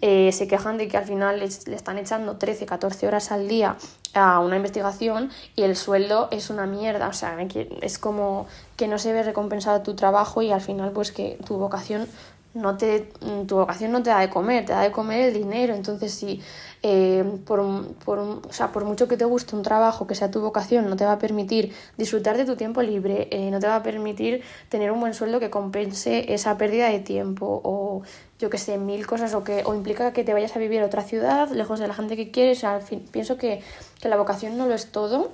eh, 0.00 0.32
se 0.32 0.48
quejan 0.48 0.76
de 0.76 0.88
que 0.88 0.96
al 0.96 1.04
final 1.04 1.38
le 1.38 1.46
están 1.46 1.98
echando 1.98 2.36
13, 2.36 2.66
14 2.66 3.06
horas 3.06 3.32
al 3.32 3.48
día 3.48 3.76
a 4.14 4.38
una 4.40 4.56
investigación 4.56 5.30
y 5.56 5.62
el 5.62 5.76
sueldo 5.76 6.28
es 6.30 6.50
una 6.50 6.66
mierda, 6.66 7.08
o 7.08 7.12
sea, 7.12 7.36
es 7.82 7.98
como 7.98 8.46
que 8.76 8.88
no 8.88 8.98
se 8.98 9.12
ve 9.12 9.22
recompensado 9.22 9.82
tu 9.82 9.94
trabajo 9.94 10.42
y 10.42 10.50
al 10.50 10.60
final 10.60 10.92
pues 10.92 11.12
que 11.12 11.38
tu 11.46 11.56
vocación 11.56 12.08
no 12.54 12.76
te, 12.76 13.10
tu 13.46 13.56
vocación 13.56 13.92
no 13.92 14.02
te 14.02 14.10
da 14.10 14.20
de 14.20 14.30
comer, 14.30 14.64
te 14.64 14.72
da 14.72 14.82
de 14.82 14.92
comer 14.92 15.28
el 15.28 15.34
dinero. 15.34 15.74
Entonces, 15.74 16.14
si 16.14 16.40
eh, 16.82 17.24
por, 17.46 17.94
por, 18.04 18.18
o 18.18 18.52
sea, 18.52 18.70
por 18.70 18.84
mucho 18.84 19.08
que 19.08 19.16
te 19.16 19.24
guste 19.24 19.56
un 19.56 19.62
trabajo 19.62 20.06
que 20.06 20.14
sea 20.14 20.30
tu 20.30 20.40
vocación, 20.40 20.88
no 20.88 20.96
te 20.96 21.04
va 21.04 21.12
a 21.12 21.18
permitir 21.18 21.74
disfrutar 21.96 22.36
de 22.36 22.44
tu 22.44 22.56
tiempo 22.56 22.82
libre, 22.82 23.28
eh, 23.30 23.50
no 23.50 23.58
te 23.58 23.66
va 23.66 23.76
a 23.76 23.82
permitir 23.82 24.42
tener 24.68 24.92
un 24.92 25.00
buen 25.00 25.14
sueldo 25.14 25.40
que 25.40 25.50
compense 25.50 26.32
esa 26.32 26.56
pérdida 26.56 26.88
de 26.88 27.00
tiempo 27.00 27.60
o 27.64 28.02
yo 28.38 28.50
que 28.50 28.58
sé, 28.58 28.78
mil 28.78 29.06
cosas 29.06 29.34
o 29.34 29.42
que 29.44 29.62
o 29.64 29.74
implica 29.74 30.12
que 30.12 30.24
te 30.24 30.32
vayas 30.32 30.54
a 30.54 30.58
vivir 30.58 30.80
a 30.82 30.86
otra 30.86 31.02
ciudad, 31.02 31.48
lejos 31.50 31.80
de 31.80 31.88
la 31.88 31.94
gente 31.94 32.16
que 32.16 32.30
quieres. 32.30 32.62
al 32.64 32.82
fin, 32.82 33.04
pienso 33.10 33.36
que, 33.36 33.62
que 34.00 34.08
la 34.08 34.16
vocación 34.16 34.56
no 34.56 34.66
lo 34.66 34.74
es 34.74 34.92
todo 34.92 35.32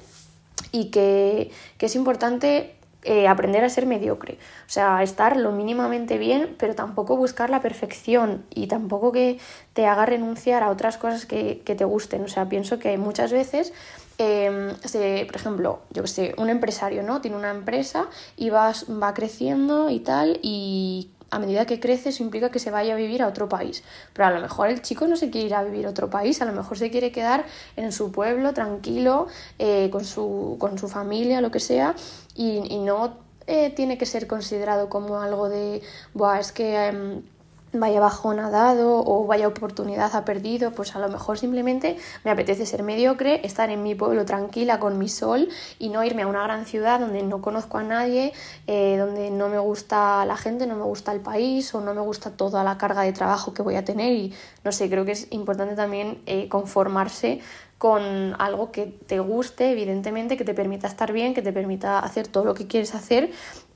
y 0.73 0.87
que, 0.87 1.51
que 1.79 1.87
es 1.87 1.97
importante 1.97 2.77
eh, 3.03 3.29
aprender 3.29 3.65
a 3.65 3.69
ser 3.69 3.87
mediocre. 3.87 4.35
O 4.67 4.71
sea, 4.71 5.03
estar 5.03 5.37
lo 5.37 5.53
mínimamente 5.53 6.19
bien, 6.19 6.55
pero 6.59 6.75
tampoco 6.75 7.17
buscar 7.17 7.51
la 7.51 7.61
perfección 7.61 8.45
y 8.55 8.67
tampoco 8.67 9.13
que 9.13 9.39
te 9.73 9.87
haga 9.87 10.07
renunciar 10.07 10.63
a 10.63 10.71
otras 10.71 10.99
cosas 10.99 11.27
que, 11.27 11.63
que 11.65 11.75
te 11.75 11.85
gusten. 11.85 12.25
O 12.25 12.29
sea, 12.29 12.49
pienso 12.49 12.79
que 12.79 12.97
muchas 12.99 13.33
veces 13.33 13.73
eh, 14.23 15.25
por 15.27 15.37
ejemplo, 15.37 15.81
yo 15.91 16.03
que 16.03 16.09
sé, 16.09 16.35
un 16.37 16.51
empresario, 16.51 17.03
¿no? 17.03 17.21
Tiene 17.21 17.37
una 17.37 17.51
empresa 17.51 18.09
y 18.37 18.51
va, 18.51 18.73
va 19.03 19.15
creciendo 19.15 19.89
y 19.89 20.01
tal, 20.01 20.39
y 20.43 21.11
a 21.31 21.39
medida 21.39 21.65
que 21.67 21.81
crece 21.81 22.11
eso 22.11 22.23
implica 22.23 22.51
que 22.51 22.59
se 22.59 22.71
vaya 22.71 22.95
a 22.95 22.97
vivir 22.97 23.23
a 23.23 23.29
otro 23.29 23.49
país. 23.49 23.83
Pero 24.13 24.27
a 24.27 24.31
lo 24.31 24.41
mejor 24.41 24.69
el 24.69 24.83
chico 24.83 25.07
no 25.07 25.17
se 25.17 25.31
quiere 25.31 25.47
ir 25.47 25.55
a 25.55 25.63
vivir 25.63 25.87
a 25.87 25.91
otro 25.91 26.11
país, 26.11 26.43
a 26.43 26.45
lo 26.45 26.53
mejor 26.53 26.79
se 26.79 26.91
quiere 26.91 27.13
quedar 27.13 27.45
en 27.77 27.93
su 27.93 28.11
pueblo 28.13 28.53
tranquilo, 28.53 29.29
eh, 29.59 29.89
con, 29.91 30.05
su, 30.05 30.57
con 30.59 30.79
su 30.79 30.89
familia, 30.89 31.41
lo 31.41 31.51
que 31.51 31.61
sea, 31.61 31.95
y, 32.35 32.63
y 32.69 32.79
no 32.79 33.19
eh, 33.47 33.71
tiene 33.71 33.99
que 33.99 34.07
ser 34.07 34.27
considerado 34.27 34.89
como 34.89 35.21
algo 35.21 35.49
de, 35.49 35.83
Buah, 36.15 36.41
es 36.41 36.53
que... 36.53 36.87
Em, 36.87 37.23
vaya 37.73 38.01
bajón 38.01 38.41
ha 38.41 38.51
dado 38.51 39.03
o 39.05 39.27
vaya 39.27 39.47
oportunidad 39.47 40.15
ha 40.15 40.25
perdido, 40.25 40.73
pues 40.73 40.97
a 40.97 40.99
lo 40.99 41.09
mejor 41.09 41.39
simplemente 41.39 41.97
me 42.25 42.31
apetece 42.31 42.67
ser 42.67 42.83
mediocre, 42.83 43.45
estar 43.47 43.71
en 43.71 43.83
mi 43.83 43.95
pueblo 43.95 44.25
tranquila 44.25 44.81
con 44.81 44.99
mi 44.99 45.09
sol 45.09 45.49
y 45.79 45.89
no 45.89 46.03
irme 46.05 46.23
a 46.23 46.27
una 46.27 46.43
gran 46.43 46.67
ciudad 46.67 47.01
donde 47.01 47.23
no 47.23 47.41
conozco 47.41 47.79
a 47.79 47.83
nadie, 47.83 48.33
eh, 48.67 48.97
donde 48.99 49.31
no 49.31 49.49
me 49.49 49.59
gusta 49.59 50.25
la 50.25 50.37
gente, 50.37 50.67
no 50.67 50.77
me 50.77 50.85
gusta 50.85 51.13
el 51.13 51.21
país 51.21 51.75
o 51.75 51.81
no 51.81 51.95
me 51.95 52.01
gusta 52.01 52.31
toda 52.31 52.65
la 52.65 52.79
carga 52.79 53.03
de 53.03 53.13
trabajo 53.13 53.55
que 53.55 53.63
voy 53.63 53.77
a 53.77 53.85
tener 53.85 54.13
y 54.13 54.35
no 54.65 54.73
sé, 54.73 54.91
creo 54.91 55.05
que 55.05 55.13
es 55.13 55.29
importante 55.31 55.75
también 55.75 56.23
eh, 56.27 56.49
conformarse 56.49 57.41
con 57.81 58.37
algo 58.39 58.73
que 58.73 58.85
te 58.85 59.21
guste, 59.21 59.71
evidentemente, 59.71 60.37
que 60.37 60.45
te 60.45 60.53
permita 60.53 60.87
estar 60.87 61.15
bien, 61.15 61.33
que 61.33 61.41
te 61.41 61.51
permita 61.51 61.99
hacer 61.99 62.29
todo 62.29 62.45
lo 62.45 62.53
que 62.53 62.67
quieres 62.67 62.95
hacer, 62.95 63.31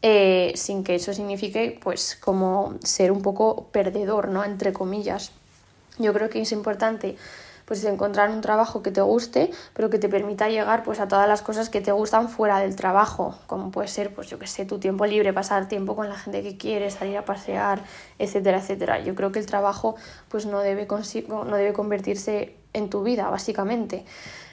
eh, 0.07 0.53
sin 0.55 0.85
que 0.85 0.97
eso 0.97 1.15
signifique, 1.15 1.81
pues, 1.83 2.15
como 2.21 2.75
ser 2.85 3.11
un 3.11 3.23
poco 3.23 3.69
perdedor, 3.73 4.29
¿no? 4.29 4.45
Entre 4.45 4.75
comillas. 4.75 5.33
Yo 5.99 6.13
creo 6.13 6.29
que 6.29 6.43
es 6.43 6.53
importante 6.53 7.17
pues 7.65 7.83
encontrar 7.85 8.29
un 8.29 8.43
trabajo 8.43 8.83
que 8.83 8.91
te 8.91 9.01
guste, 9.01 9.51
pero 9.73 9.89
que 9.89 9.99
te 9.99 10.11
permita 10.11 10.51
llegar 10.51 10.83
pues 10.83 11.01
a 11.01 11.09
todas 11.09 11.27
las 11.27 11.41
cosas 11.41 11.71
que 11.71 11.81
te 11.81 11.93
gustan 11.93 12.29
fuera 12.29 12.59
del 12.59 12.77
trabajo, 12.77 13.39
como 13.47 13.71
puede 13.71 13.89
ser 13.89 14.15
pues 14.15 14.29
yo 14.29 14.39
que 14.39 14.47
sé, 14.47 14.67
tu 14.67 14.79
tiempo 14.79 15.07
libre, 15.07 15.33
pasar 15.33 15.67
tiempo 15.67 15.97
con 15.97 16.11
la 16.11 16.17
gente 16.17 16.43
que 16.43 16.59
quieres, 16.59 16.93
salir 16.93 17.17
a 17.17 17.25
pasear, 17.25 17.83
etcétera, 18.19 18.59
etcétera. 18.59 19.01
Yo 19.01 19.15
creo 19.15 19.33
que 19.33 19.39
el 19.39 19.47
trabajo 19.47 19.97
pues 20.29 20.45
no 20.45 20.61
debe, 20.61 20.87
no 21.29 21.57
debe 21.57 21.73
convertirse 21.73 22.55
en 22.75 22.91
tu 22.91 23.03
vida, 23.03 23.31
básicamente. 23.31 24.05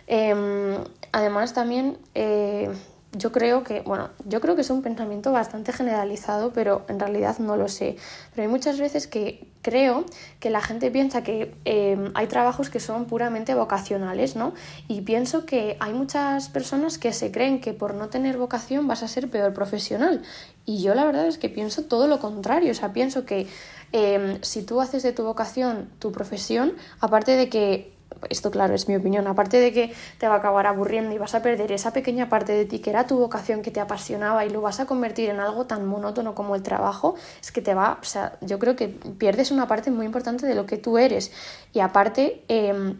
Em, 0.07 0.77
además, 1.11 1.53
también 1.53 1.97
eh, 2.15 2.69
yo 3.13 3.33
creo 3.33 3.63
que, 3.63 3.81
bueno, 3.81 4.09
yo 4.25 4.39
creo 4.39 4.55
que 4.55 4.61
es 4.61 4.69
un 4.69 4.81
pensamiento 4.81 5.33
bastante 5.33 5.73
generalizado, 5.73 6.53
pero 6.53 6.85
en 6.87 6.97
realidad 6.97 7.39
no 7.39 7.57
lo 7.57 7.67
sé. 7.67 7.97
Pero 8.33 8.43
hay 8.43 8.47
muchas 8.47 8.79
veces 8.79 9.05
que 9.05 9.47
creo 9.61 10.05
que 10.39 10.49
la 10.49 10.61
gente 10.61 10.89
piensa 10.91 11.21
que 11.21 11.53
em, 11.65 12.11
hay 12.13 12.27
trabajos 12.27 12.69
que 12.69 12.79
son 12.79 13.05
puramente 13.05 13.53
vocacionales, 13.53 14.37
¿no? 14.37 14.53
Y 14.87 15.01
pienso 15.01 15.45
que 15.45 15.75
hay 15.81 15.93
muchas 15.93 16.47
personas 16.47 16.97
que 16.97 17.11
se 17.11 17.31
creen 17.31 17.59
que 17.59 17.73
por 17.73 17.95
no 17.95 18.07
tener 18.07 18.37
vocación 18.37 18.87
vas 18.87 19.03
a 19.03 19.09
ser 19.09 19.29
peor 19.29 19.53
profesional. 19.53 20.21
Y 20.65 20.81
yo 20.81 20.95
la 20.95 21.03
verdad 21.03 21.27
es 21.27 21.37
que 21.37 21.49
pienso 21.49 21.83
todo 21.83 22.07
lo 22.07 22.19
contrario, 22.19 22.71
o 22.71 22.75
sea, 22.75 22.93
pienso 22.93 23.25
que 23.25 23.47
em, 23.91 24.41
si 24.41 24.63
tú 24.63 24.79
haces 24.79 25.03
de 25.03 25.11
tu 25.11 25.23
vocación 25.23 25.89
tu 25.99 26.13
profesión, 26.13 26.75
aparte 27.01 27.35
de 27.35 27.49
que 27.49 27.93
esto 28.29 28.51
claro 28.51 28.73
es 28.73 28.87
mi 28.87 28.95
opinión, 28.95 29.27
aparte 29.27 29.59
de 29.59 29.71
que 29.71 29.93
te 30.17 30.27
va 30.27 30.35
a 30.35 30.37
acabar 30.37 30.67
aburriendo 30.67 31.13
y 31.13 31.17
vas 31.17 31.35
a 31.35 31.41
perder 31.41 31.71
esa 31.71 31.93
pequeña 31.93 32.29
parte 32.29 32.53
de 32.53 32.65
ti 32.65 32.79
que 32.79 32.89
era 32.89 33.07
tu 33.07 33.17
vocación, 33.17 33.61
que 33.61 33.71
te 33.71 33.79
apasionaba 33.79 34.45
y 34.45 34.49
lo 34.49 34.61
vas 34.61 34.79
a 34.79 34.85
convertir 34.85 35.29
en 35.29 35.39
algo 35.39 35.65
tan 35.65 35.85
monótono 35.85 36.35
como 36.35 36.55
el 36.55 36.63
trabajo, 36.63 37.15
es 37.41 37.51
que 37.51 37.61
te 37.61 37.73
va, 37.73 37.97
o 38.01 38.05
sea, 38.05 38.37
yo 38.41 38.59
creo 38.59 38.75
que 38.75 38.87
pierdes 38.87 39.51
una 39.51 39.67
parte 39.67 39.91
muy 39.91 40.05
importante 40.05 40.45
de 40.45 40.55
lo 40.55 40.65
que 40.65 40.77
tú 40.77 40.97
eres. 40.97 41.31
Y 41.73 41.79
aparte, 41.79 42.43
em, 42.47 42.97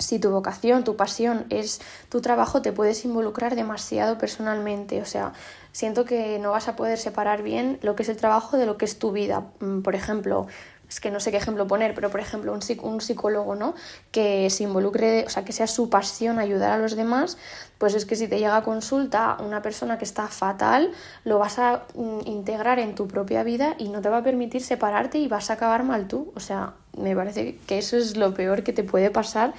si 0.00 0.18
tu 0.18 0.30
vocación, 0.30 0.82
tu 0.82 0.96
pasión 0.96 1.44
es 1.50 1.80
tu 2.08 2.20
trabajo, 2.20 2.62
te 2.62 2.72
puedes 2.72 3.04
involucrar 3.04 3.54
demasiado 3.54 4.18
personalmente. 4.18 5.02
O 5.02 5.04
sea, 5.04 5.32
siento 5.72 6.04
que 6.04 6.38
no 6.38 6.50
vas 6.50 6.68
a 6.68 6.76
poder 6.76 6.98
separar 6.98 7.42
bien 7.42 7.78
lo 7.82 7.94
que 7.94 8.02
es 8.02 8.08
el 8.08 8.16
trabajo 8.16 8.56
de 8.56 8.66
lo 8.66 8.76
que 8.78 8.86
es 8.86 8.98
tu 8.98 9.12
vida. 9.12 9.44
Mm, 9.60 9.82
por 9.82 9.94
ejemplo, 9.94 10.46
es 10.90 11.00
que 11.00 11.10
no 11.10 11.20
sé 11.20 11.30
qué 11.30 11.36
ejemplo 11.36 11.68
poner, 11.68 11.94
pero 11.94 12.10
por 12.10 12.20
ejemplo 12.20 12.52
un, 12.52 12.60
un 12.82 13.00
psicólogo, 13.00 13.54
¿no? 13.54 13.74
Que 14.10 14.50
se 14.50 14.64
involucre, 14.64 15.24
o 15.24 15.30
sea, 15.30 15.44
que 15.44 15.52
sea 15.52 15.68
su 15.68 15.88
pasión 15.88 16.40
ayudar 16.40 16.72
a 16.72 16.78
los 16.78 16.96
demás, 16.96 17.38
pues 17.78 17.94
es 17.94 18.04
que 18.04 18.16
si 18.16 18.26
te 18.26 18.38
llega 18.38 18.56
a 18.56 18.64
consulta 18.64 19.36
una 19.38 19.62
persona 19.62 19.98
que 19.98 20.04
está 20.04 20.26
fatal, 20.26 20.90
lo 21.24 21.38
vas 21.38 21.60
a 21.60 21.84
mm, 21.94 22.26
integrar 22.26 22.80
en 22.80 22.96
tu 22.96 23.06
propia 23.06 23.44
vida 23.44 23.76
y 23.78 23.88
no 23.88 24.02
te 24.02 24.08
va 24.08 24.18
a 24.18 24.22
permitir 24.24 24.62
separarte 24.62 25.18
y 25.18 25.28
vas 25.28 25.48
a 25.50 25.54
acabar 25.54 25.84
mal 25.84 26.08
tú. 26.08 26.32
O 26.34 26.40
sea, 26.40 26.74
me 26.98 27.14
parece 27.14 27.56
que 27.68 27.78
eso 27.78 27.96
es 27.96 28.16
lo 28.16 28.34
peor 28.34 28.64
que 28.64 28.72
te 28.72 28.82
puede 28.82 29.10
pasar 29.10 29.54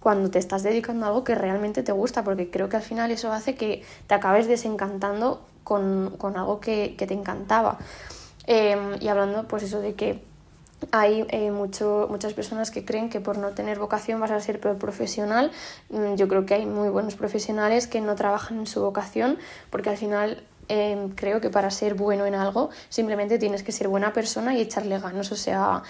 cuando 0.00 0.30
te 0.30 0.38
estás 0.38 0.62
dedicando 0.62 1.06
a 1.06 1.08
algo 1.08 1.24
que 1.24 1.34
realmente 1.34 1.82
te 1.82 1.90
gusta, 1.90 2.22
porque 2.22 2.50
creo 2.50 2.68
que 2.68 2.76
al 2.76 2.82
final 2.82 3.10
eso 3.10 3.32
hace 3.32 3.56
que 3.56 3.82
te 4.06 4.14
acabes 4.14 4.46
desencantando 4.46 5.42
con, 5.64 6.16
algo 6.36 6.60
que, 6.60 6.94
te 6.96 7.12
encantaba. 7.12 7.78
Em, 8.46 8.96
y 9.00 9.08
hablando, 9.08 9.46
pues 9.48 9.64
eso 9.64 9.80
de 9.80 9.94
que 9.94 10.22
hay 10.92 11.26
eh, 11.30 11.50
mucho, 11.50 12.06
muchas 12.10 12.34
personas 12.34 12.70
que 12.70 12.84
creen 12.84 13.10
que 13.10 13.20
por 13.20 13.38
no 13.38 13.50
tener 13.50 13.78
vocación 13.78 14.20
vas 14.20 14.30
a 14.30 14.40
ser 14.40 14.60
profesional. 14.60 15.50
Mm, 15.90 16.14
yo 16.14 16.28
creo 16.28 16.46
que 16.46 16.54
hay 16.54 16.66
muy 16.66 16.88
buenos 16.88 17.14
profesionales 17.16 17.86
que 17.86 18.00
no 18.00 18.14
trabajan 18.14 18.60
en 18.60 18.66
su 18.66 18.80
vocación 18.80 19.38
porque 19.70 19.90
al 19.90 19.96
final 19.96 20.42
em, 20.68 21.10
creo 21.10 21.40
que 21.40 21.50
para 21.50 21.70
ser 21.70 21.94
bueno 21.94 22.26
en 22.26 22.34
algo 22.34 22.70
simplemente 22.88 23.38
tienes 23.38 23.62
que 23.62 23.72
ser 23.72 23.88
buena 23.88 24.12
persona 24.12 24.54
y 24.54 24.60
echarle 24.60 24.98
ganas. 24.98 25.32
O 25.32 25.36
sea, 25.36 25.82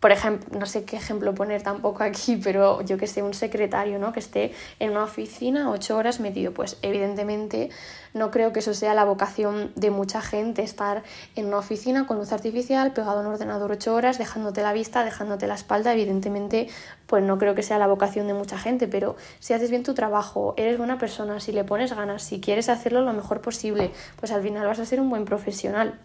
por 0.00 0.12
ejemplo, 0.12 0.58
no 0.58 0.66
sé 0.66 0.84
qué 0.84 0.96
ejemplo 0.96 1.34
poner 1.34 1.62
tampoco 1.62 2.02
aquí, 2.02 2.36
pero 2.42 2.80
yo 2.82 2.98
que 2.98 3.06
sé, 3.06 3.22
un 3.22 3.34
secretario, 3.34 3.98
¿no? 3.98 4.12
Que 4.12 4.20
esté 4.20 4.52
en 4.78 4.90
una 4.90 5.04
oficina 5.04 5.70
ocho 5.70 5.96
horas 5.96 6.20
metido, 6.20 6.52
pues 6.52 6.78
evidentemente 6.82 7.70
no 8.14 8.30
creo 8.30 8.52
que 8.52 8.58
eso 8.58 8.74
sea 8.74 8.94
la 8.94 9.04
vocación 9.04 9.72
de 9.74 9.90
mucha 9.90 10.20
gente, 10.20 10.62
estar 10.62 11.02
en 11.34 11.46
una 11.46 11.58
oficina 11.58 12.06
con 12.06 12.18
luz 12.18 12.32
artificial, 12.32 12.92
pegado 12.92 13.18
a 13.18 13.20
un 13.20 13.26
ordenador 13.26 13.72
ocho 13.72 13.94
horas, 13.94 14.18
dejándote 14.18 14.62
la 14.62 14.72
vista, 14.72 15.04
dejándote 15.04 15.46
la 15.46 15.54
espalda, 15.54 15.92
evidentemente, 15.92 16.68
pues 17.06 17.22
no 17.24 17.38
creo 17.38 17.54
que 17.54 17.62
sea 17.62 17.78
la 17.78 17.86
vocación 17.86 18.26
de 18.26 18.34
mucha 18.34 18.58
gente, 18.58 18.86
pero 18.88 19.16
si 19.38 19.54
haces 19.54 19.70
bien 19.70 19.82
tu 19.82 19.94
trabajo, 19.94 20.54
eres 20.56 20.76
buena 20.78 20.98
persona, 20.98 21.40
si 21.40 21.52
le 21.52 21.64
pones 21.64 21.94
ganas, 21.94 22.22
si 22.22 22.40
quieres 22.40 22.68
hacerlo 22.68 23.00
lo 23.00 23.12
mejor 23.12 23.40
posible, 23.40 23.90
pues 24.20 24.32
al 24.32 24.42
final 24.42 24.66
vas 24.66 24.78
a 24.78 24.84
ser 24.84 25.00
un 25.00 25.08
buen 25.08 25.24
profesional. 25.24 25.98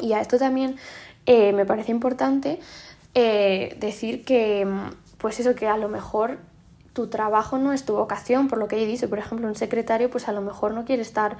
Y 0.00 0.12
a 0.12 0.20
esto 0.20 0.38
también 0.38 0.76
eh, 1.26 1.52
me 1.52 1.64
parece 1.64 1.90
importante 1.90 2.60
eh, 3.14 3.76
decir 3.80 4.24
que, 4.24 4.66
pues 5.18 5.40
eso, 5.40 5.54
que 5.54 5.68
a 5.68 5.76
lo 5.76 5.88
mejor 5.88 6.38
tu 6.92 7.08
trabajo 7.08 7.58
no 7.58 7.72
es 7.72 7.84
tu 7.84 7.94
vocación, 7.94 8.48
por 8.48 8.58
lo 8.58 8.68
que 8.68 8.82
he 8.82 8.86
dicho, 8.86 9.08
por 9.08 9.18
ejemplo, 9.18 9.48
un 9.48 9.56
secretario, 9.56 10.10
pues 10.10 10.28
a 10.28 10.32
lo 10.32 10.40
mejor 10.40 10.72
no 10.72 10.84
quiere 10.84 11.02
estar 11.02 11.36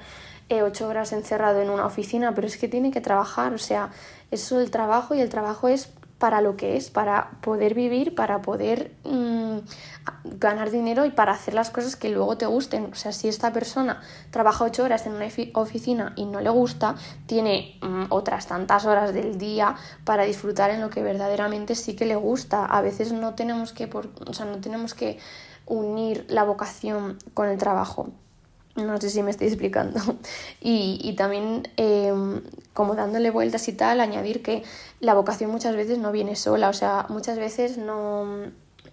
eh, 0.49 0.61
ocho 0.61 0.87
horas 0.87 1.13
encerrado 1.13 1.61
en 1.61 1.69
una 1.69 1.85
oficina, 1.85 2.35
pero 2.35 2.45
es 2.45 2.57
que 2.57 2.67
tiene 2.67 2.91
que 2.91 3.01
trabajar, 3.01 3.53
o 3.53 3.57
sea, 3.57 3.89
eso 4.31 4.59
es 4.59 4.65
el 4.65 4.71
trabajo 4.71 5.15
y 5.15 5.21
el 5.21 5.29
trabajo 5.29 5.69
es 5.69 5.89
para 6.17 6.41
lo 6.41 6.55
que 6.55 6.77
es, 6.77 6.89
para 6.89 7.31
poder 7.41 7.73
vivir, 7.73 8.15
para 8.15 8.41
poder 8.41 8.95
mm, 9.03 9.57
ganar 10.23 10.71
dinero 10.71 11.05
y 11.05 11.11
para 11.11 11.33
hacer 11.33 11.53
las 11.53 11.69
cosas 11.69 11.95
que 11.95 12.09
luego 12.09 12.37
te 12.37 12.45
gusten. 12.45 12.89
O 12.91 12.95
sea, 12.95 13.11
si 13.11 13.27
esta 13.27 13.51
persona 13.51 14.01
trabaja 14.31 14.63
ocho 14.63 14.83
horas 14.83 15.05
en 15.05 15.13
una 15.13 15.27
oficina 15.53 16.13
y 16.15 16.25
no 16.25 16.39
le 16.39 16.49
gusta, 16.49 16.95
tiene 17.25 17.77
mm, 17.81 18.05
otras 18.09 18.47
tantas 18.47 18.85
horas 18.85 19.13
del 19.13 19.37
día 19.37 19.75
para 20.05 20.23
disfrutar 20.23 20.71
en 20.71 20.81
lo 20.81 20.89
que 20.89 21.03
verdaderamente 21.03 21.75
sí 21.75 21.95
que 21.95 22.05
le 22.05 22.15
gusta. 22.15 22.65
A 22.65 22.81
veces 22.81 23.11
no 23.11 23.35
tenemos 23.35 23.73
que, 23.73 23.89
o 24.25 24.33
sea, 24.33 24.45
no 24.45 24.59
tenemos 24.59 24.93
que 24.93 25.19
unir 25.65 26.25
la 26.29 26.43
vocación 26.43 27.17
con 27.33 27.49
el 27.49 27.57
trabajo. 27.57 28.09
No 28.75 28.99
sé 28.99 29.09
si 29.09 29.23
me 29.23 29.31
estoy 29.31 29.47
explicando. 29.47 29.99
Y, 30.61 31.13
también, 31.15 31.67
em, 31.77 32.41
como 32.73 32.95
dándole 32.95 33.29
vueltas 33.29 33.67
y 33.67 33.73
tal, 33.73 34.01
añadir 34.01 34.41
que 34.41 34.63
la 34.99 35.13
vocación 35.13 35.51
muchas 35.51 35.75
veces 35.75 35.99
no 35.99 36.11
viene 36.11 36.35
sola. 36.35 36.69
O 36.69 36.73
sea, 36.73 37.05
muchas 37.09 37.37
veces 37.37 37.77
no, 37.77 38.51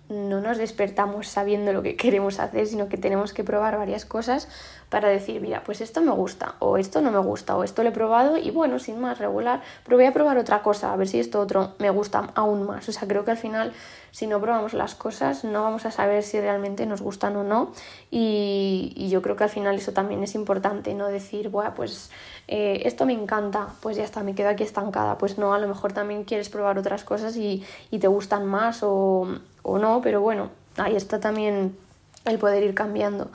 no 0.09 0.41
nos 0.41 0.59
despertamos 0.59 1.29
sabiendo 1.29 1.73
lo 1.73 1.83
que 1.83 1.97
queremos 1.97 2.39
hacer, 2.39 2.67
sino 2.67 2.89
que 2.89 2.99
tenemos 2.99 3.33
que 3.33 3.45
probar 3.45 3.79
varias 3.79 4.05
cosas 4.05 4.49
para 4.89 5.09
decir, 5.09 5.41
mira, 5.41 5.65
pues 5.65 5.81
esto 5.81 6.03
me 6.03 6.12
gusta, 6.12 6.57
o 6.59 6.77
esto 6.77 7.01
no 7.01 7.11
me 7.11 7.19
gusta, 7.19 7.57
o 7.57 7.65
esto 7.65 7.83
lo 7.83 7.89
he 7.89 7.93
probado 7.93 8.37
y 8.37 8.51
bueno, 8.51 8.79
sin 8.79 9.01
más, 9.01 9.19
regular, 9.19 9.62
pero 9.85 9.97
voy 9.97 10.07
a 10.07 10.12
probar 10.12 10.37
otra 10.37 10.62
cosa, 10.62 10.93
a 10.93 10.97
ver 10.97 11.09
si 11.09 11.19
esto 11.19 11.41
otro 11.41 11.75
me 11.79 11.91
gusta 11.91 12.31
aún 12.35 12.67
más. 12.67 12.89
O 12.89 12.93
sea, 12.93 13.09
creo 13.09 13.25
que 13.25 13.31
al 13.31 13.39
final, 13.39 13.73
si 14.12 14.26
no 14.26 14.40
probamos 14.40 14.75
las 14.75 14.95
cosas, 14.95 15.42
no 15.42 15.62
vamos 15.62 15.87
a 15.87 15.90
saber 15.90 16.23
si 16.23 16.38
realmente 16.38 16.87
nos 16.87 17.00
gustan 17.00 17.35
o 17.37 17.42
no. 17.42 17.73
Y, 18.11 19.09
yo 19.11 19.21
creo 19.23 19.37
que 19.37 19.45
al 19.45 19.50
final 19.50 19.75
eso 19.75 19.92
también 19.92 20.23
es 20.23 20.35
importante, 20.35 20.95
no 20.95 21.09
decir, 21.09 21.49
bueno, 21.49 21.73
pues 21.75 22.11
eh, 22.47 22.83
esto 22.85 23.04
me 23.07 23.14
encanta, 23.14 23.69
pues 23.81 23.97
ya 23.97 24.04
está, 24.04 24.23
me 24.23 24.35
quedo 24.35 24.50
aquí 24.50 24.62
estancada. 24.62 25.19
Pues 25.19 25.38
no, 25.38 25.54
a 25.54 25.59
lo 25.59 25.66
mejor 25.66 25.92
también 25.92 26.25
quieres 26.25 26.49
probar 26.50 26.78
otras 26.78 27.04
cosas 27.04 27.37
y, 27.37 27.64
y 27.90 27.99
te 27.99 28.07
gustan 28.07 28.47
más 28.47 28.83
o, 28.83 29.38
o 29.62 29.78
no, 29.78 30.00
pero 30.02 30.21
bueno, 30.21 30.50
ahí 30.76 30.95
está 30.95 31.19
también 31.19 31.76
el 32.25 32.38
poder 32.38 32.62
ir 32.62 32.75
cambiando. 32.75 33.31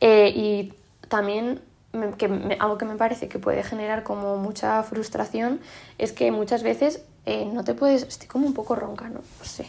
Eh, 0.00 0.32
y 0.34 0.74
también 1.08 1.60
que 2.18 2.56
algo 2.60 2.76
que 2.76 2.84
me 2.84 2.96
parece 2.96 3.28
que 3.28 3.38
puede 3.38 3.62
generar 3.62 4.02
como 4.02 4.36
mucha 4.36 4.82
frustración 4.82 5.60
es 5.96 6.12
que 6.12 6.30
muchas 6.30 6.62
veces 6.62 7.02
eh, 7.30 7.44
no 7.44 7.62
te 7.62 7.74
puedes, 7.74 8.04
estoy 8.04 8.26
como 8.26 8.46
un 8.46 8.54
poco 8.54 8.74
ronca, 8.74 9.08
¿no? 9.08 9.20
No 9.20 9.44
sé, 9.44 9.66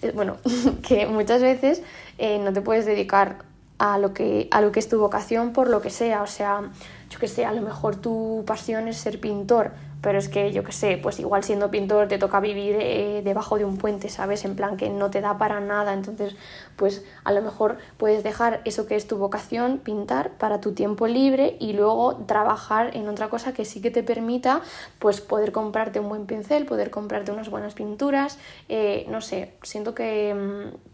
eh, 0.00 0.12
bueno, 0.14 0.38
que 0.88 1.06
muchas 1.06 1.42
veces 1.42 1.82
no 2.18 2.52
te 2.52 2.62
puedes 2.62 2.86
dedicar 2.86 3.44
a 3.78 3.98
lo, 3.98 4.14
que, 4.14 4.48
a 4.50 4.60
lo 4.60 4.72
que 4.72 4.78
es 4.80 4.88
tu 4.88 4.98
vocación 4.98 5.52
por 5.52 5.68
lo 5.68 5.82
que 5.82 5.90
sea, 5.90 6.22
o 6.22 6.26
sea, 6.26 6.70
yo 7.10 7.18
que 7.18 7.28
sé, 7.28 7.44
a 7.44 7.52
lo 7.52 7.60
mejor 7.60 7.96
tu 7.96 8.44
pasión 8.46 8.88
es 8.88 8.96
ser 8.96 9.20
pintor, 9.20 9.72
pero 10.02 10.18
es 10.18 10.28
que 10.28 10.52
yo 10.52 10.64
qué 10.64 10.72
sé, 10.72 10.98
pues 11.00 11.18
igual 11.20 11.44
siendo 11.44 11.70
pintor 11.70 12.08
te 12.08 12.18
toca 12.18 12.40
vivir 12.40 12.76
eh, 12.78 13.22
debajo 13.24 13.56
de 13.56 13.64
un 13.64 13.78
puente, 13.78 14.08
¿sabes? 14.08 14.44
En 14.44 14.56
plan 14.56 14.76
que 14.76 14.90
no 14.90 15.10
te 15.10 15.20
da 15.20 15.38
para 15.38 15.60
nada, 15.60 15.94
entonces 15.94 16.34
pues 16.76 17.04
a 17.24 17.32
lo 17.32 17.40
mejor 17.40 17.78
puedes 17.96 18.22
dejar 18.22 18.60
eso 18.64 18.86
que 18.86 18.96
es 18.96 19.06
tu 19.06 19.16
vocación, 19.16 19.78
pintar 19.78 20.32
para 20.32 20.60
tu 20.60 20.72
tiempo 20.72 21.06
libre 21.06 21.56
y 21.60 21.72
luego 21.72 22.16
trabajar 22.26 22.96
en 22.96 23.08
otra 23.08 23.28
cosa 23.28 23.54
que 23.54 23.64
sí 23.64 23.80
que 23.80 23.90
te 23.90 24.02
permita 24.02 24.60
pues 24.98 25.20
poder 25.20 25.52
comprarte 25.52 26.00
un 26.00 26.08
buen 26.08 26.26
pincel, 26.26 26.66
poder 26.66 26.90
comprarte 26.90 27.30
unas 27.30 27.48
buenas 27.48 27.74
pinturas, 27.74 28.38
eh, 28.68 29.06
no 29.08 29.20
sé, 29.20 29.54
siento 29.62 29.94
que 29.94 30.34
mm, 30.34 30.91